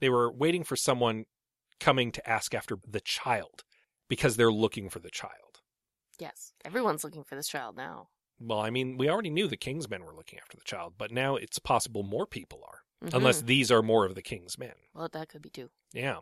They 0.00 0.08
were 0.08 0.32
waiting 0.32 0.62
for 0.62 0.76
someone 0.76 1.24
coming 1.80 2.12
to 2.12 2.28
ask 2.28 2.54
after 2.54 2.76
the 2.86 3.00
child 3.00 3.64
because 4.08 4.36
they're 4.36 4.52
looking 4.52 4.88
for 4.88 5.00
the 5.00 5.10
child. 5.10 5.60
Yes. 6.20 6.52
Everyone's 6.64 7.02
looking 7.02 7.24
for 7.24 7.34
this 7.34 7.48
child 7.48 7.76
now. 7.76 8.08
Well, 8.38 8.60
I 8.60 8.70
mean, 8.70 8.96
we 8.98 9.08
already 9.08 9.30
knew 9.30 9.48
the 9.48 9.56
king's 9.56 9.88
men 9.88 10.04
were 10.04 10.14
looking 10.14 10.38
after 10.38 10.56
the 10.56 10.64
child, 10.64 10.94
but 10.96 11.10
now 11.10 11.34
it's 11.36 11.58
possible 11.58 12.02
more 12.02 12.26
people 12.26 12.60
are, 12.68 12.80
Mhm. 13.10 13.14
unless 13.14 13.42
these 13.42 13.70
are 13.70 13.82
more 13.82 14.04
of 14.04 14.14
the 14.14 14.22
king's 14.22 14.58
men. 14.58 14.74
Well, 14.94 15.08
that 15.12 15.28
could 15.28 15.42
be 15.42 15.50
too. 15.50 15.70
Yeah. 15.92 16.20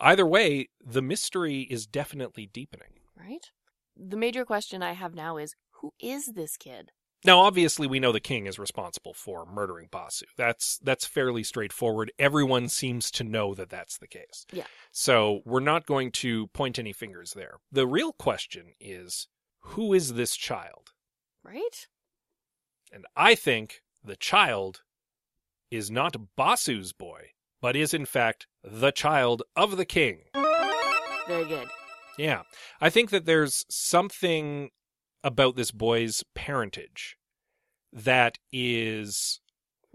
Either 0.00 0.26
way, 0.26 0.68
the 0.84 1.02
mystery 1.02 1.62
is 1.62 1.86
definitely 1.86 2.46
deepening. 2.46 3.00
Right? 3.16 3.50
The 3.96 4.16
major 4.16 4.44
question 4.44 4.82
I 4.82 4.92
have 4.92 5.14
now 5.14 5.36
is 5.36 5.54
who 5.80 5.94
is 6.00 6.32
this 6.34 6.56
kid? 6.56 6.92
Now, 7.26 7.40
obviously, 7.40 7.86
we 7.86 8.00
know 8.00 8.12
the 8.12 8.20
king 8.20 8.46
is 8.46 8.58
responsible 8.58 9.14
for 9.14 9.46
murdering 9.46 9.88
Basu. 9.90 10.26
That's 10.36 10.78
that's 10.78 11.06
fairly 11.06 11.42
straightforward. 11.42 12.12
Everyone 12.18 12.68
seems 12.68 13.10
to 13.12 13.24
know 13.24 13.54
that 13.54 13.70
that's 13.70 13.96
the 13.96 14.08
case. 14.08 14.44
Yeah. 14.52 14.66
So 14.90 15.40
we're 15.46 15.60
not 15.60 15.86
going 15.86 16.10
to 16.12 16.48
point 16.48 16.78
any 16.78 16.92
fingers 16.92 17.32
there. 17.32 17.60
The 17.72 17.86
real 17.86 18.12
question 18.12 18.74
is, 18.78 19.28
who 19.60 19.94
is 19.94 20.14
this 20.14 20.36
child? 20.36 20.92
Right? 21.42 21.88
And 22.92 23.06
I 23.16 23.34
think 23.34 23.82
the 24.04 24.16
child 24.16 24.82
is 25.74 25.90
not 25.90 26.16
Basu's 26.36 26.92
boy, 26.92 27.30
but 27.60 27.76
is 27.76 27.94
in 27.94 28.06
fact 28.06 28.46
the 28.62 28.90
child 28.90 29.42
of 29.56 29.76
the 29.76 29.84
king. 29.84 30.20
Very 31.26 31.44
good. 31.44 31.68
Yeah. 32.18 32.42
I 32.80 32.90
think 32.90 33.10
that 33.10 33.24
there's 33.24 33.64
something 33.68 34.70
about 35.22 35.56
this 35.56 35.70
boy's 35.70 36.22
parentage 36.34 37.16
that 37.92 38.38
is 38.52 39.40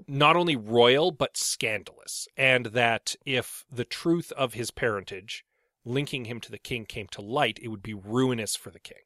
not 0.07 0.35
only 0.35 0.55
royal 0.55 1.11
but 1.11 1.37
scandalous 1.37 2.27
and 2.37 2.67
that 2.67 3.15
if 3.25 3.65
the 3.71 3.83
truth 3.83 4.31
of 4.31 4.53
his 4.53 4.71
parentage 4.71 5.43
linking 5.85 6.25
him 6.25 6.39
to 6.39 6.51
the 6.51 6.57
king 6.57 6.85
came 6.85 7.07
to 7.07 7.21
light 7.21 7.59
it 7.61 7.67
would 7.67 7.83
be 7.83 7.93
ruinous 7.93 8.55
for 8.55 8.71
the 8.71 8.79
king 8.79 8.97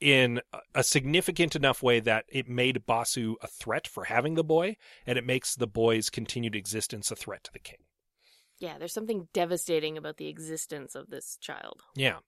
in 0.00 0.40
a- 0.74 0.84
significant 0.84 1.56
enough 1.56 1.82
way 1.82 2.00
that 2.00 2.24
it 2.28 2.48
made 2.48 2.86
Basu 2.86 3.36
a 3.42 3.46
threat 3.46 3.86
for 3.86 4.04
having 4.04 4.34
the 4.34 4.44
boy 4.44 4.76
and 5.06 5.18
it 5.18 5.24
makes 5.24 5.54
the 5.54 5.66
boy's 5.66 6.10
continued 6.10 6.54
existence 6.54 7.10
a 7.10 7.16
threat 7.16 7.44
to 7.44 7.52
the 7.52 7.58
king. 7.58 7.78
Yeah, 8.58 8.78
there's 8.78 8.92
something 8.92 9.28
devastating 9.32 9.96
about 9.96 10.16
the 10.16 10.28
existence 10.28 10.94
of 10.94 11.10
this 11.10 11.36
child. 11.40 11.82
Yeah. 11.94 12.18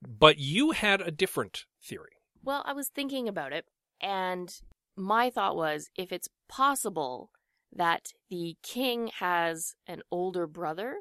But 0.00 0.38
you 0.38 0.72
had 0.72 1.00
a 1.00 1.10
different 1.10 1.66
theory. 1.82 2.16
Well, 2.42 2.62
I 2.66 2.72
was 2.72 2.88
thinking 2.88 3.28
about 3.28 3.52
it, 3.52 3.66
and 4.00 4.52
my 4.96 5.30
thought 5.30 5.54
was 5.54 5.88
if 5.96 6.10
it's 6.10 6.28
possible 6.48 7.30
that 7.72 8.08
the 8.28 8.56
king 8.62 9.10
has 9.18 9.74
an 9.86 10.02
older 10.10 10.46
brother, 10.46 10.96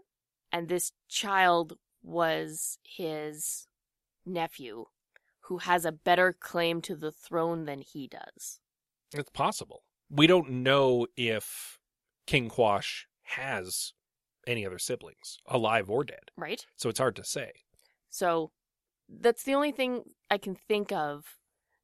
and 0.51 0.67
this 0.67 0.91
child 1.09 1.73
was 2.03 2.77
his 2.83 3.67
nephew, 4.25 4.85
who 5.45 5.59
has 5.59 5.85
a 5.85 5.91
better 5.91 6.35
claim 6.39 6.81
to 6.81 6.95
the 6.95 7.11
throne 7.11 7.65
than 7.65 7.81
he 7.81 8.07
does. 8.07 8.59
It's 9.13 9.29
possible. 9.31 9.83
We 10.09 10.27
don't 10.27 10.49
know 10.49 11.07
if 11.15 11.79
King 12.27 12.49
Kwash 12.49 13.05
has 13.23 13.93
any 14.47 14.65
other 14.65 14.79
siblings, 14.79 15.37
alive 15.47 15.89
or 15.89 16.03
dead. 16.03 16.31
Right? 16.37 16.65
So 16.75 16.89
it's 16.89 16.99
hard 16.99 17.15
to 17.17 17.23
say. 17.23 17.51
So 18.09 18.51
that's 19.09 19.43
the 19.43 19.53
only 19.53 19.71
thing 19.71 20.03
I 20.29 20.37
can 20.37 20.55
think 20.55 20.91
of 20.91 21.37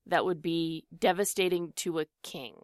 that 0.05 0.25
would 0.25 0.41
be 0.41 0.85
devastating 0.97 1.73
to 1.77 1.99
a 1.99 2.05
king 2.23 2.55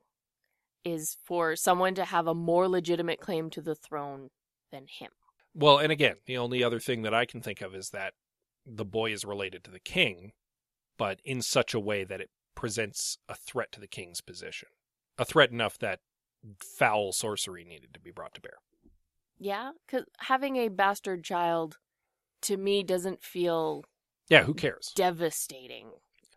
is 0.84 1.18
for 1.24 1.56
someone 1.56 1.96
to 1.96 2.06
have 2.06 2.28
a 2.28 2.36
more 2.36 2.68
legitimate 2.68 3.20
claim 3.20 3.50
to 3.52 3.62
the 3.62 3.76
throne 3.76 4.30
than 4.72 4.86
him. 4.88 5.12
Well, 5.54 5.78
and 5.78 5.92
again, 5.92 6.16
the 6.26 6.38
only 6.38 6.64
other 6.64 6.80
thing 6.80 7.04
that 7.04 7.14
I 7.14 7.26
can 7.26 7.42
think 7.42 7.62
of 7.62 7.76
is 7.76 7.90
that 7.90 8.14
the 8.66 8.86
boy 8.86 9.12
is 9.12 9.24
related 9.24 9.64
to 9.64 9.72
the 9.72 9.80
king, 9.80 10.32
but 10.98 11.20
in 11.26 11.42
such 11.42 11.74
a 11.74 11.80
way 11.80 12.04
that 12.04 12.22
it 12.22 12.30
presents 12.56 13.18
a 13.28 13.36
threat 13.36 13.72
to 13.72 13.80
the 13.80 13.88
king's 13.88 14.22
position. 14.22 14.70
A 15.18 15.26
threat 15.26 15.52
enough 15.52 15.78
that 15.80 16.00
foul 16.78 17.12
sorcery 17.12 17.64
needed 17.64 17.94
to 17.94 18.00
be 18.00 18.12
brought 18.12 18.34
to 18.36 18.42
bear. 18.42 18.58
Yeah, 19.40 19.72
cuz 19.88 20.04
having 20.20 20.56
a 20.58 20.70
bastard 20.70 21.24
child 21.24 21.78
to 22.42 22.58
me 22.58 22.84
doesn't 22.84 23.24
feel 23.24 23.84
Yeah, 24.30 24.44
who 24.44 24.54
cares? 24.54 24.92
devastating. 24.96 25.92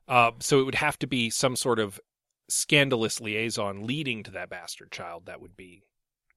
Uh, 0.09 0.33
so 0.41 0.61
it 0.61 0.65
would 0.65 0.77
have 0.77 0.99
to 1.01 1.07
be 1.07 1.31
some 1.31 1.57
sort 1.57 1.79
of 1.79 2.01
scandalous 2.49 3.21
liaison 3.21 3.87
leading 3.87 4.23
to 4.23 4.31
that 4.31 4.49
bastard 4.49 4.93
child 4.93 5.27
that 5.27 5.41
would 5.41 5.57
be 5.57 5.83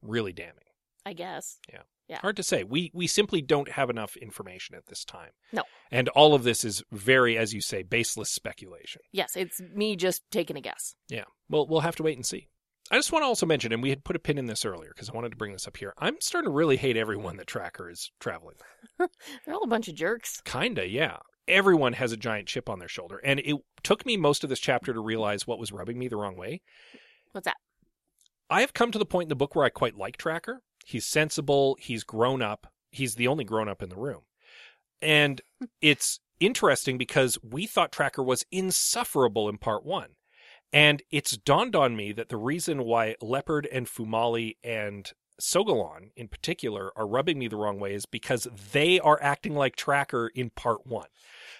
really 0.02 0.34
damning. 0.34 0.66
I 1.06 1.14
guess. 1.14 1.60
Yeah. 1.72 1.84
Hard 2.18 2.36
to 2.38 2.44
say. 2.44 2.64
We 2.64 2.92
we 2.94 3.08
simply 3.08 3.42
don't 3.42 3.70
have 3.72 3.90
enough 3.90 4.18
information 4.18 4.76
at 4.76 4.88
this 4.88 5.06
time. 5.06 5.30
No. 5.52 5.64
And 5.92 6.10
all 6.10 6.34
of 6.34 6.44
this 6.44 6.66
is 6.66 6.84
very, 6.92 7.38
as 7.38 7.54
you 7.54 7.62
say, 7.62 7.84
baseless 7.84 8.32
speculation. 8.32 9.02
Yes, 9.12 9.36
it's 9.36 9.62
me 9.74 9.96
just 9.96 10.24
taking 10.32 10.58
a 10.58 10.62
guess. 10.62 10.96
Yeah. 11.08 11.26
Well, 11.50 11.68
we'll 11.68 11.82
have 11.82 11.96
to 11.98 12.04
wait 12.04 12.18
and 12.18 12.26
see. 12.26 12.48
I 12.92 12.96
just 12.96 13.12
want 13.12 13.22
to 13.22 13.28
also 13.28 13.46
mention, 13.46 13.72
and 13.72 13.84
we 13.84 13.92
had 13.92 14.04
put 14.04 14.16
a 14.16 14.20
pin 14.20 14.40
in 14.40 14.48
this 14.48 14.66
earlier 14.66 14.90
because 14.94 15.10
I 15.10 15.14
wanted 15.14 15.30
to 15.30 15.38
bring 15.38 15.52
this 15.52 15.68
up 15.68 15.78
here. 15.78 15.94
I'm 16.00 16.20
starting 16.20 16.50
to 16.50 16.56
really 16.56 16.78
hate 16.78 16.98
everyone 16.98 17.38
that 17.38 17.46
Tracker 17.46 17.88
is 17.88 18.12
traveling. 18.20 18.56
They're 18.98 19.54
all 19.54 19.64
a 19.64 19.68
bunch 19.68 19.88
of 19.88 19.94
jerks. 19.94 20.42
Kinda, 20.42 20.88
yeah. 20.88 21.18
Everyone 21.48 21.94
has 21.94 22.12
a 22.12 22.18
giant 22.18 22.48
chip 22.48 22.68
on 22.68 22.80
their 22.80 22.88
shoulder, 22.88 23.20
and 23.24 23.40
it 23.40 23.58
took 23.84 24.08
me 24.08 24.18
most 24.18 24.44
of 24.44 24.50
this 24.50 24.60
chapter 24.60 24.92
to 24.92 25.00
realize 25.00 25.46
what 25.46 25.60
was 25.60 25.72
rubbing 25.72 26.00
me 26.00 26.08
the 26.08 26.18
wrong 26.18 26.36
way. 26.36 26.62
What's 27.32 27.46
that? 27.46 27.58
I 28.50 28.62
have 28.62 28.74
come 28.74 28.92
to 28.92 29.00
the 29.00 29.06
point 29.06 29.26
in 29.26 29.30
the 29.30 29.36
book 29.36 29.56
where 29.56 29.66
I 29.66 29.70
quite 29.70 29.96
like 29.96 30.18
Tracker. 30.18 30.62
He's 30.90 31.06
sensible. 31.06 31.78
He's 31.80 32.04
grown 32.04 32.42
up. 32.42 32.66
He's 32.92 33.14
the 33.14 33.28
only 33.28 33.44
grown 33.44 33.70
up 33.70 33.84
in 33.84 33.90
the 33.90 33.96
room. 33.96 34.22
And 35.04 35.40
it's 35.82 36.20
interesting 36.40 36.98
because 36.98 37.38
we 37.44 37.68
thought 37.68 37.92
Tracker 37.92 38.24
was 38.24 38.44
insufferable 38.52 39.48
in 39.48 39.60
part 39.60 39.86
one. 39.86 40.16
And 40.74 41.04
it's 41.12 41.38
dawned 41.38 41.76
on 41.76 41.96
me 41.96 42.12
that 42.14 42.30
the 42.30 42.38
reason 42.38 42.86
why 42.86 43.16
Leopard 43.22 43.68
and 43.72 43.86
Fumeli 43.86 44.56
and 44.64 45.12
Sogolon 45.40 46.10
in 46.16 46.28
particular 46.28 46.92
are 46.96 47.08
rubbing 47.08 47.38
me 47.38 47.48
the 47.48 47.56
wrong 47.56 47.80
way 47.80 47.94
is 47.94 48.08
because 48.08 48.48
they 48.74 49.00
are 49.00 49.22
acting 49.22 49.54
like 49.54 49.76
Tracker 49.76 50.32
in 50.34 50.50
part 50.50 50.88
one. 50.88 51.08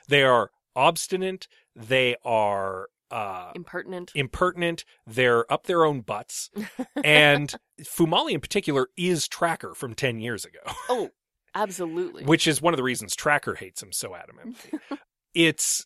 They 0.08 0.24
are 0.24 0.50
obstinate. 0.76 1.48
They 1.76 2.16
are 2.26 2.88
uh, 3.12 3.52
Impertinent. 3.56 4.12
impertinent. 4.16 4.86
They're 5.08 5.52
up 5.52 5.66
their 5.66 5.84
own 5.86 6.02
butts. 6.02 6.50
and 7.04 7.54
Fumeli 7.82 8.32
in 8.34 8.40
particular 8.42 8.88
is 8.98 9.28
Tracker 9.28 9.74
from 9.74 9.94
10 9.96 10.20
years 10.20 10.46
ago, 10.46 10.60
Oh, 10.90 11.10
absolutely. 11.56 12.26
which 12.26 12.48
is 12.48 12.62
one 12.62 12.74
of 12.74 12.78
the 12.78 12.84
reasons 12.84 13.16
Tracker 13.16 13.56
hates 13.56 13.82
him 13.82 13.92
so 13.92 14.10
adamantly. 14.12 14.80
it's 15.34 15.86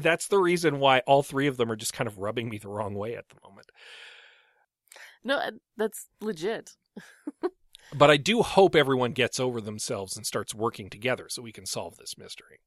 that's 0.00 0.28
the 0.28 0.38
reason 0.38 0.78
why 0.80 1.00
all 1.00 1.22
three 1.22 1.46
of 1.46 1.56
them 1.56 1.70
are 1.70 1.76
just 1.76 1.92
kind 1.92 2.08
of 2.08 2.18
rubbing 2.18 2.48
me 2.48 2.58
the 2.58 2.68
wrong 2.68 2.94
way 2.94 3.14
at 3.14 3.28
the 3.28 3.36
moment. 3.48 3.66
no, 5.24 5.36
uh, 5.36 5.50
that's 5.76 6.06
legit. 6.20 6.70
But 7.94 8.10
I 8.10 8.16
do 8.18 8.42
hope 8.42 8.74
everyone 8.76 9.12
gets 9.12 9.40
over 9.40 9.60
themselves 9.62 10.16
and 10.16 10.26
starts 10.26 10.54
working 10.54 10.90
together 10.90 11.26
so 11.30 11.40
we 11.40 11.52
can 11.52 11.64
solve 11.66 11.96
this 11.96 12.18
mystery. 12.18 12.58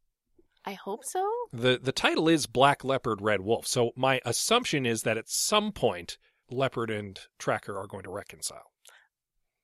I 0.65 0.73
hope 0.73 1.03
so. 1.03 1.27
The 1.51 1.79
the 1.81 1.91
title 1.91 2.27
is 2.27 2.45
Black 2.45 2.83
Leopard 2.83 3.21
Red 3.21 3.41
Wolf. 3.41 3.65
So 3.65 3.91
my 3.95 4.21
assumption 4.25 4.85
is 4.85 5.03
that 5.03 5.17
at 5.17 5.29
some 5.29 5.71
point 5.71 6.17
Leopard 6.49 6.91
and 6.91 7.19
Tracker 7.39 7.77
are 7.77 7.87
going 7.87 8.03
to 8.03 8.11
reconcile. 8.11 8.71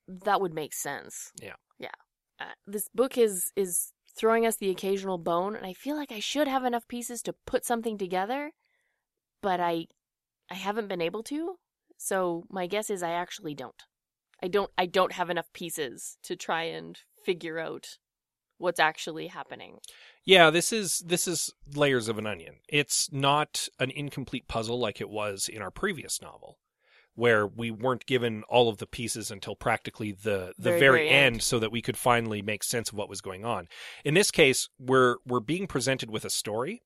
That 0.08 0.42
would 0.42 0.54
make 0.54 0.74
sense. 0.74 1.32
Yeah. 1.42 1.56
Yeah. 1.78 1.90
Uh, 2.40 2.54
this 2.66 2.88
book 2.94 3.18
is 3.18 3.52
is 3.56 3.92
throwing 4.18 4.46
us 4.46 4.56
the 4.56 4.70
occasional 4.70 5.18
bone, 5.18 5.56
and 5.56 5.66
I 5.66 5.74
feel 5.74 5.96
like 5.96 6.12
I 6.12 6.20
should 6.20 6.48
have 6.48 6.66
enough 6.66 6.88
pieces 6.88 7.22
to 7.24 7.36
put 7.46 7.66
something 7.66 7.98
together, 7.98 8.52
but 9.42 9.60
I 9.60 9.86
I 10.50 10.56
haven't 10.56 10.88
been 10.88 11.02
able 11.02 11.24
to. 11.24 11.56
So 11.98 12.46
my 12.50 12.68
guess 12.68 12.90
is 12.90 13.04
I 13.04 13.12
actually 13.12 13.54
don't. 13.54 13.84
I 14.42 14.48
don't 14.48 14.72
I 14.78 14.86
don't 14.86 15.14
have 15.14 15.30
enough 15.30 15.52
pieces 15.54 16.18
to 16.24 16.36
try 16.36 16.64
and 16.64 16.98
figure 17.24 17.60
out 17.60 17.86
what's 18.58 18.80
actually 18.80 19.28
happening. 19.28 19.78
Yeah, 20.28 20.50
this 20.50 20.74
is 20.74 21.00
this 21.06 21.26
is 21.26 21.54
layers 21.74 22.10
of 22.10 22.18
an 22.18 22.28
onion. 22.28 22.56
It's 22.68 23.10
not 23.14 23.70
an 23.80 23.92
incomplete 23.92 24.50
puzzle 24.50 24.78
like 24.78 25.00
it 25.00 25.10
was 25.10 25.48
in 25.48 25.62
our 25.62 25.72
previous 25.72 26.22
novel, 26.22 26.58
where 27.16 27.48
we 27.48 27.72
weren't 27.72 28.06
given 28.06 28.44
all 28.50 28.68
of 28.68 28.78
the 28.78 28.88
pieces 28.88 29.32
until 29.32 29.56
practically 29.56 30.12
the 30.12 30.52
the 30.58 30.72
Very, 30.72 30.80
very, 30.82 31.10
end, 31.10 31.36
end. 31.36 31.44
so 31.44 31.60
that 31.60 31.72
we 31.72 31.82
could 31.82 31.96
finally 31.96 32.42
make 32.42 32.66
sense 32.66 32.90
of 32.90 32.98
what 32.98 33.08
was 33.08 33.22
going 33.22 33.46
on. 33.46 33.70
In 34.04 34.16
this 34.16 34.30
case, 34.30 34.68
we're 34.78 35.16
we're 35.26 35.40
being 35.40 35.66
presented 35.66 36.12
with 36.12 36.26
a 36.26 36.30
story, 36.30 36.82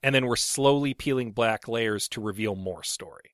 and 0.00 0.14
then 0.14 0.26
we're 0.26 0.36
slowly 0.36 0.94
peeling 0.94 1.32
back 1.32 1.66
layers 1.66 2.06
to 2.10 2.20
reveal 2.20 2.54
more 2.54 2.84
story. 2.84 3.32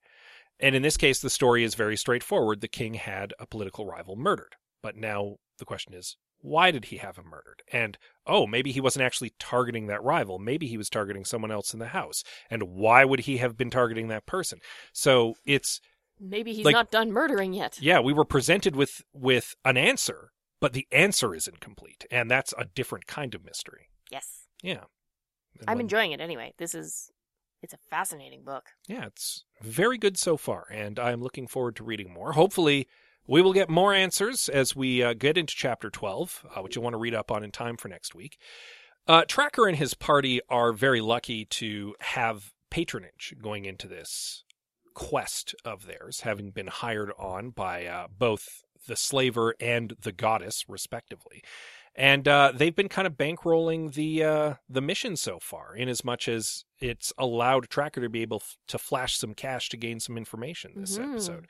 And 0.59 0.75
in 0.75 0.81
this 0.81 0.97
case, 0.97 1.21
the 1.21 1.29
story 1.29 1.65
is 1.65 1.75
very 1.75 1.99
straightforward. 1.99 2.63
The 2.63 2.69
king 2.69 2.95
had 2.95 3.35
a 3.39 3.47
political 3.47 3.85
rival 3.85 4.17
murdered, 4.17 4.55
but 4.83 4.97
now 4.97 5.37
the 5.59 5.67
question 5.67 5.93
is, 5.93 6.17
why 6.45 6.71
did 6.71 6.85
he 6.87 6.99
have 6.99 7.17
him 7.17 7.25
murdered? 7.31 7.63
And 7.73 7.97
oh, 8.27 8.47
maybe 8.47 8.71
he 8.71 8.81
wasn't 8.81 9.05
actually 9.05 9.33
targeting 9.39 9.87
that 9.87 10.03
rival. 10.03 10.39
Maybe 10.39 10.67
he 10.67 10.77
was 10.77 10.91
targeting 10.91 11.25
someone 11.25 11.51
else 11.51 11.73
in 11.73 11.81
the 11.81 11.89
house. 11.89 12.23
And 12.51 12.65
why 12.65 13.07
would 13.07 13.21
he 13.21 13.39
have 13.39 13.57
been 13.57 13.71
targeting 13.71 14.09
that 14.09 14.27
person? 14.27 14.59
So 14.93 15.37
it's 15.47 15.81
Maybe 16.21 16.53
he's 16.53 16.65
Like- 16.67 16.75
not 16.75 16.91
done 16.91 17.11
murdering 17.13 17.55
yet. 17.55 17.79
yeah, 17.81 17.99
we 17.99 18.13
were 18.13 18.25
presented 18.27 18.77
with 18.77 19.03
with 19.15 19.55
an 19.65 19.77
answer, 19.79 20.33
but 20.61 20.75
the 20.75 20.87
answer 20.93 21.35
is 21.35 21.49
incomplete, 21.49 22.05
and 22.11 22.31
that's 22.31 22.53
a 22.59 22.67
different 22.67 23.07
kind 23.07 23.35
of 23.35 23.43
mystery. 23.45 23.89
Yes. 24.11 24.47
Yeah. 24.63 24.85
And 25.59 25.65
I'm 25.69 25.77
when- 25.79 25.87
enjoying 25.87 26.13
it 26.13 26.21
anyway. 26.21 26.53
This 26.59 26.75
is 26.75 27.11
it's 27.63 27.73
a 27.73 27.79
fascinating 27.89 28.45
book. 28.45 28.67
Yeah, 28.87 29.07
it's 29.07 29.45
very 29.63 29.97
good 29.97 30.19
so 30.19 30.37
far, 30.37 30.67
and 30.71 30.99
I'm 30.99 31.23
looking 31.23 31.47
forward 31.49 31.75
to 31.77 31.85
reading 31.85 32.13
more. 32.13 32.33
Hopefully, 32.35 32.87
we 33.27 33.43
will 33.43 33.53
get 33.53 33.69
more 33.71 33.93
answers 33.95 34.49
as 34.49 34.77
we 34.77 35.03
uh, 35.03 35.15
get 35.15 35.37
into 35.39 35.55
chapter 35.57 35.91
12, 35.91 36.45
uh, 36.57 36.63
which 36.63 36.77
you'll 36.77 36.83
want 36.85 36.95
to 36.95 36.99
read 36.99 37.15
up 37.15 37.31
on 37.31 37.43
in 37.45 37.51
time 37.51 37.77
for 37.77 37.89
next 37.89 38.15
week. 38.15 38.39
Uh, 39.07 39.25
Tracker 39.27 39.67
and 39.67 39.77
his 39.77 39.95
party 39.95 40.41
are 40.49 40.73
very 40.73 41.01
lucky 41.01 41.45
to 41.47 41.95
have 42.01 42.53
patronage 42.71 43.35
going 43.43 43.65
into 43.65 43.87
this 43.87 44.45
quest 44.95 45.55
of 45.65 45.87
theirs, 45.87 46.21
having 46.21 46.51
been 46.51 46.69
hired 46.69 47.11
on 47.19 47.51
by 47.51 47.87
uh, 47.87 48.07
both 48.17 48.63
the 48.87 48.97
slaver 48.97 49.55
and 49.61 49.95
the 50.01 50.13
goddess, 50.13 50.65
respectively. 50.69 51.43
And 51.97 52.27
uh, 52.27 52.53
they've 52.55 52.75
been 52.75 52.89
kind 52.89 53.07
of 53.07 53.15
bankrolling 53.15 53.95
the 53.95 54.25
uh, 54.25 54.55
the 54.69 54.81
mission 54.81 55.17
so 55.17 55.39
far, 55.41 55.77
in 55.77 55.89
as 55.89 56.05
much 56.05 56.27
as 56.29 56.65
it's 56.81 57.13
allowed 57.17 57.69
Tracker 57.71 58.01
to 58.01 58.09
be 58.09 58.23
able 58.23 58.39
f- 58.39 58.57
to 58.69 58.79
flash 58.79 59.17
some 59.17 59.33
cash 59.33 59.69
to 59.69 59.77
gain 59.77 60.01
some 60.01 60.17
information 60.19 60.73
this 60.77 60.99
Mhm. 60.99 61.13
episode. 61.13 61.47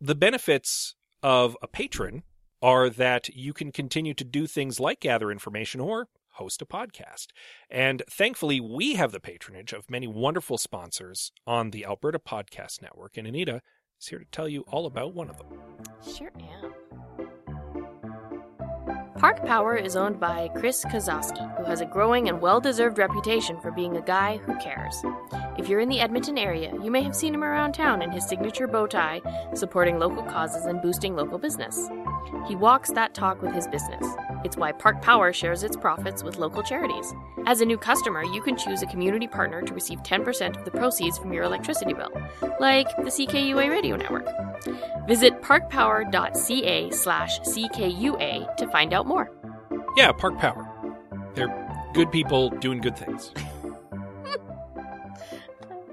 The 0.00 0.14
benefits 0.14 0.94
of 1.22 1.56
a 1.62 1.68
patron 1.68 2.22
are 2.60 2.88
that 2.88 3.28
you 3.34 3.52
can 3.52 3.72
continue 3.72 4.14
to 4.14 4.24
do 4.24 4.46
things 4.46 4.78
like 4.78 5.00
gather 5.00 5.30
information 5.30 5.80
or 5.80 6.08
host 6.34 6.62
a 6.62 6.66
podcast. 6.66 7.26
And 7.70 8.02
thankfully, 8.08 8.60
we 8.60 8.94
have 8.94 9.12
the 9.12 9.20
patronage 9.20 9.72
of 9.72 9.90
many 9.90 10.06
wonderful 10.06 10.58
sponsors 10.58 11.32
on 11.46 11.70
the 11.70 11.84
Alberta 11.84 12.18
Podcast 12.18 12.80
Network. 12.80 13.16
And 13.16 13.26
Anita 13.26 13.60
is 14.00 14.08
here 14.08 14.18
to 14.18 14.24
tell 14.26 14.48
you 14.48 14.62
all 14.68 14.86
about 14.86 15.14
one 15.14 15.28
of 15.28 15.38
them. 15.38 15.48
Sure 16.16 16.32
am. 16.38 16.72
Park 19.18 19.44
Power 19.46 19.76
is 19.76 19.94
owned 19.94 20.18
by 20.18 20.48
Chris 20.56 20.84
Kozowski, 20.86 21.56
who 21.56 21.64
has 21.64 21.80
a 21.80 21.86
growing 21.86 22.28
and 22.28 22.40
well 22.40 22.60
deserved 22.60 22.98
reputation 22.98 23.60
for 23.60 23.70
being 23.70 23.96
a 23.96 24.02
guy 24.02 24.38
who 24.38 24.58
cares. 24.58 24.96
If 25.58 25.68
you're 25.68 25.80
in 25.80 25.90
the 25.90 26.00
Edmonton 26.00 26.38
area, 26.38 26.72
you 26.82 26.90
may 26.90 27.02
have 27.02 27.14
seen 27.14 27.34
him 27.34 27.44
around 27.44 27.72
town 27.72 28.00
in 28.00 28.10
his 28.10 28.26
signature 28.26 28.66
bow 28.66 28.86
tie, 28.86 29.20
supporting 29.54 29.98
local 29.98 30.22
causes 30.22 30.64
and 30.64 30.80
boosting 30.80 31.14
local 31.14 31.38
business. 31.38 31.90
He 32.48 32.56
walks 32.56 32.90
that 32.92 33.12
talk 33.14 33.42
with 33.42 33.52
his 33.54 33.68
business. 33.68 34.06
It's 34.44 34.56
why 34.56 34.72
Park 34.72 35.02
Power 35.02 35.32
shares 35.32 35.62
its 35.62 35.76
profits 35.76 36.24
with 36.24 36.38
local 36.38 36.62
charities. 36.62 37.12
As 37.46 37.60
a 37.60 37.66
new 37.66 37.76
customer, 37.76 38.24
you 38.24 38.40
can 38.40 38.56
choose 38.56 38.82
a 38.82 38.86
community 38.86 39.28
partner 39.28 39.60
to 39.62 39.74
receive 39.74 40.02
10% 40.02 40.56
of 40.56 40.64
the 40.64 40.70
proceeds 40.70 41.18
from 41.18 41.32
your 41.32 41.44
electricity 41.44 41.92
bill, 41.92 42.10
like 42.58 42.88
the 42.96 43.10
CKUA 43.10 43.70
radio 43.70 43.96
network. 43.96 44.26
Visit 45.06 45.42
parkpower.ca 45.42 46.90
slash 46.90 47.40
CKUA 47.40 48.56
to 48.56 48.68
find 48.68 48.94
out 48.94 49.06
more. 49.06 49.30
Yeah, 49.96 50.12
Park 50.12 50.38
Power. 50.38 50.66
They're 51.34 51.90
good 51.92 52.10
people 52.10 52.48
doing 52.50 52.80
good 52.80 52.96
things. 52.96 53.32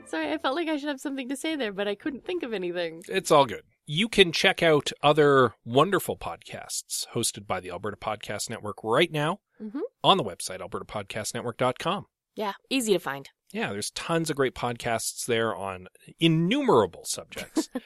Sorry, 0.09 0.31
I 0.33 0.37
felt 0.39 0.55
like 0.55 0.67
I 0.67 0.77
should 0.77 0.89
have 0.89 0.99
something 0.99 1.29
to 1.29 1.35
say 1.35 1.55
there, 1.55 1.71
but 1.71 1.87
I 1.87 1.93
couldn't 1.95 2.25
think 2.25 2.41
of 2.43 2.51
anything. 2.53 3.03
It's 3.07 3.29
all 3.31 3.45
good. 3.45 3.61
You 3.85 4.07
can 4.09 4.31
check 4.31 4.63
out 4.63 4.91
other 5.03 5.53
wonderful 5.63 6.17
podcasts 6.17 7.07
hosted 7.13 7.45
by 7.45 7.59
the 7.59 7.69
Alberta 7.69 7.97
Podcast 7.97 8.49
Network 8.49 8.77
right 8.83 9.11
now 9.11 9.39
Mhm. 9.61 9.81
on 10.03 10.17
the 10.17 10.23
website, 10.23 10.59
albertapodcastnetwork.com. 10.61 12.05
Yeah, 12.35 12.53
easy 12.69 12.93
to 12.93 12.99
find. 12.99 13.29
Yeah, 13.51 13.71
there's 13.71 13.91
tons 13.91 14.29
of 14.29 14.35
great 14.35 14.53
podcasts 14.55 15.25
there 15.25 15.55
on 15.55 15.87
innumerable 16.19 17.05
subjects. 17.05 17.69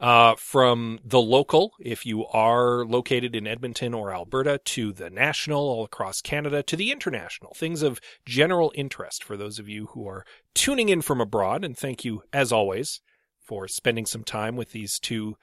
uh, 0.00 0.34
from 0.36 0.98
the 1.04 1.20
local, 1.20 1.72
if 1.78 2.06
you 2.06 2.26
are 2.26 2.84
located 2.84 3.36
in 3.36 3.46
Edmonton 3.46 3.92
or 3.92 4.12
Alberta, 4.12 4.58
to 4.64 4.92
the 4.92 5.10
national, 5.10 5.60
all 5.60 5.84
across 5.84 6.22
Canada, 6.22 6.62
to 6.62 6.76
the 6.76 6.90
international. 6.90 7.52
Things 7.54 7.82
of 7.82 8.00
general 8.24 8.72
interest 8.74 9.22
for 9.22 9.36
those 9.36 9.58
of 9.58 9.68
you 9.68 9.88
who 9.92 10.08
are 10.08 10.24
tuning 10.54 10.88
in 10.88 11.02
from 11.02 11.20
abroad. 11.20 11.64
And 11.64 11.76
thank 11.76 12.04
you, 12.04 12.22
as 12.32 12.50
always, 12.50 13.00
for 13.42 13.68
spending 13.68 14.06
some 14.06 14.24
time 14.24 14.56
with 14.56 14.72
these 14.72 14.98
two 14.98 15.36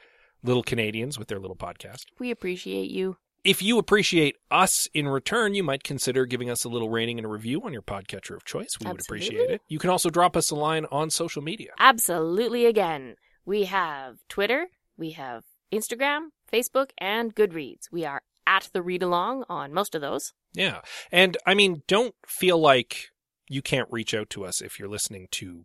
little 0.44 0.64
Canadians 0.64 1.20
with 1.20 1.28
their 1.28 1.40
little 1.40 1.56
podcast. 1.56 2.06
We 2.20 2.32
appreciate 2.32 2.90
you. 2.90 3.18
If 3.44 3.62
you 3.62 3.78
appreciate 3.78 4.36
us 4.52 4.90
in 4.94 5.08
return, 5.08 5.54
you 5.54 5.64
might 5.64 5.84
consider 5.84 6.26
giving 6.26 6.50
us 6.50 6.64
a 6.64 6.70
little 6.70 6.90
rating 6.90 7.18
and 7.18 7.26
a 7.26 7.30
review 7.30 7.62
on 7.62 7.72
your 7.72 7.82
podcatcher 7.82 8.36
of 8.36 8.44
choice. 8.44 8.76
We 8.84 8.92
would 8.92 9.00
appreciate 9.00 9.50
it. 9.50 9.62
You 9.68 9.80
can 9.80 9.90
also 9.90 10.10
drop 10.10 10.36
us 10.36 10.50
a 10.50 10.56
line 10.56 10.86
on 10.92 11.10
social 11.10 11.42
media. 11.42 11.72
Absolutely 11.80 12.66
again. 12.66 13.16
We 13.48 13.64
have 13.64 14.18
Twitter, 14.28 14.68
we 14.98 15.12
have 15.12 15.46
Instagram, 15.72 16.32
Facebook, 16.52 16.90
and 16.98 17.34
Goodreads. 17.34 17.90
We 17.90 18.04
are 18.04 18.22
at 18.46 18.70
the 18.74 18.82
read 18.82 19.02
along 19.02 19.46
on 19.48 19.74
most 19.74 19.96
of 19.96 20.02
those. 20.02 20.34
Yeah. 20.54 20.82
And 21.14 21.38
I 21.46 21.54
mean, 21.54 21.84
don't 21.88 22.14
feel 22.26 22.60
like 22.60 23.08
you 23.48 23.62
can't 23.62 23.88
reach 23.90 24.14
out 24.14 24.30
to 24.32 24.44
us 24.44 24.60
if 24.60 24.78
you're 24.78 24.90
listening 24.90 25.30
to 25.32 25.64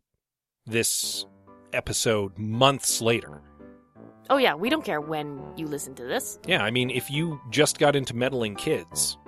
this 0.65 1.27
episode 1.73 2.39
months 2.39 3.01
later. 3.01 3.43
Oh, 4.31 4.37
yeah, 4.37 4.55
we 4.55 4.71
don't 4.71 4.85
care 4.85 5.01
when 5.01 5.43
you 5.57 5.67
listen 5.67 5.97
to 5.97 6.05
this. 6.05 6.39
Yeah, 6.47 6.63
I 6.63 6.71
mean, 6.71 6.89
if 6.89 7.11
you 7.11 7.41
just 7.51 7.81
got 7.81 7.97
into 7.97 8.15
meddling 8.15 8.55
kids, 8.55 9.19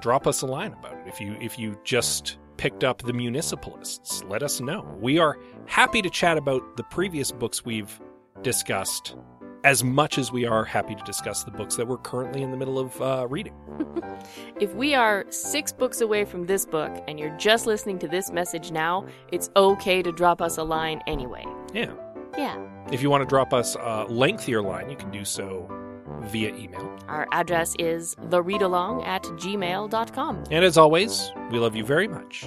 drop 0.00 0.28
us 0.28 0.42
a 0.42 0.46
line 0.46 0.74
about 0.74 0.92
it. 0.92 1.08
If 1.08 1.20
you 1.20 1.36
if 1.40 1.58
you 1.58 1.76
just 1.82 2.38
picked 2.56 2.84
up 2.84 3.02
the 3.02 3.12
municipalists, 3.12 4.22
let 4.24 4.42
us 4.42 4.60
know. 4.60 4.96
We 5.00 5.18
are 5.18 5.38
happy 5.66 6.02
to 6.02 6.10
chat 6.10 6.38
about 6.38 6.76
the 6.76 6.84
previous 6.84 7.32
books 7.32 7.64
we've 7.64 8.00
discussed 8.42 9.16
as 9.64 9.82
much 9.82 10.16
as 10.16 10.30
we 10.30 10.46
are 10.46 10.64
happy 10.64 10.94
to 10.94 11.02
discuss 11.04 11.42
the 11.42 11.50
books 11.50 11.74
that 11.74 11.88
we're 11.88 11.96
currently 11.98 12.40
in 12.40 12.52
the 12.52 12.56
middle 12.56 12.78
of 12.78 13.00
uh, 13.02 13.26
reading. 13.28 13.54
If 14.58 14.74
we 14.74 14.94
are 14.94 15.26
six 15.28 15.72
books 15.72 16.00
away 16.00 16.24
from 16.24 16.46
this 16.46 16.64
book 16.64 17.04
and 17.06 17.20
you're 17.20 17.36
just 17.36 17.66
listening 17.66 17.98
to 17.98 18.08
this 18.08 18.30
message 18.30 18.72
now, 18.72 19.06
it's 19.30 19.50
okay 19.54 20.02
to 20.02 20.10
drop 20.10 20.40
us 20.40 20.56
a 20.56 20.62
line 20.62 21.02
anyway. 21.06 21.44
Yeah. 21.74 21.92
Yeah. 22.36 22.56
If 22.90 23.02
you 23.02 23.10
want 23.10 23.22
to 23.22 23.28
drop 23.28 23.52
us 23.52 23.76
a 23.78 24.06
lengthier 24.08 24.62
line, 24.62 24.88
you 24.88 24.96
can 24.96 25.10
do 25.10 25.24
so 25.24 25.68
via 26.22 26.54
email. 26.54 26.96
Our 27.08 27.26
address 27.32 27.74
is 27.78 28.14
thereadalong 28.16 29.06
at 29.06 29.22
gmail.com. 29.24 30.44
And 30.50 30.64
as 30.64 30.78
always, 30.78 31.32
we 31.50 31.58
love 31.58 31.76
you 31.76 31.84
very 31.84 32.08
much, 32.08 32.44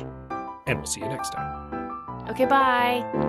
and 0.67 0.77
we'll 0.79 0.85
see 0.85 1.01
you 1.01 1.07
next 1.07 1.31
time. 1.31 2.29
Okay, 2.29 2.45
bye. 2.45 3.28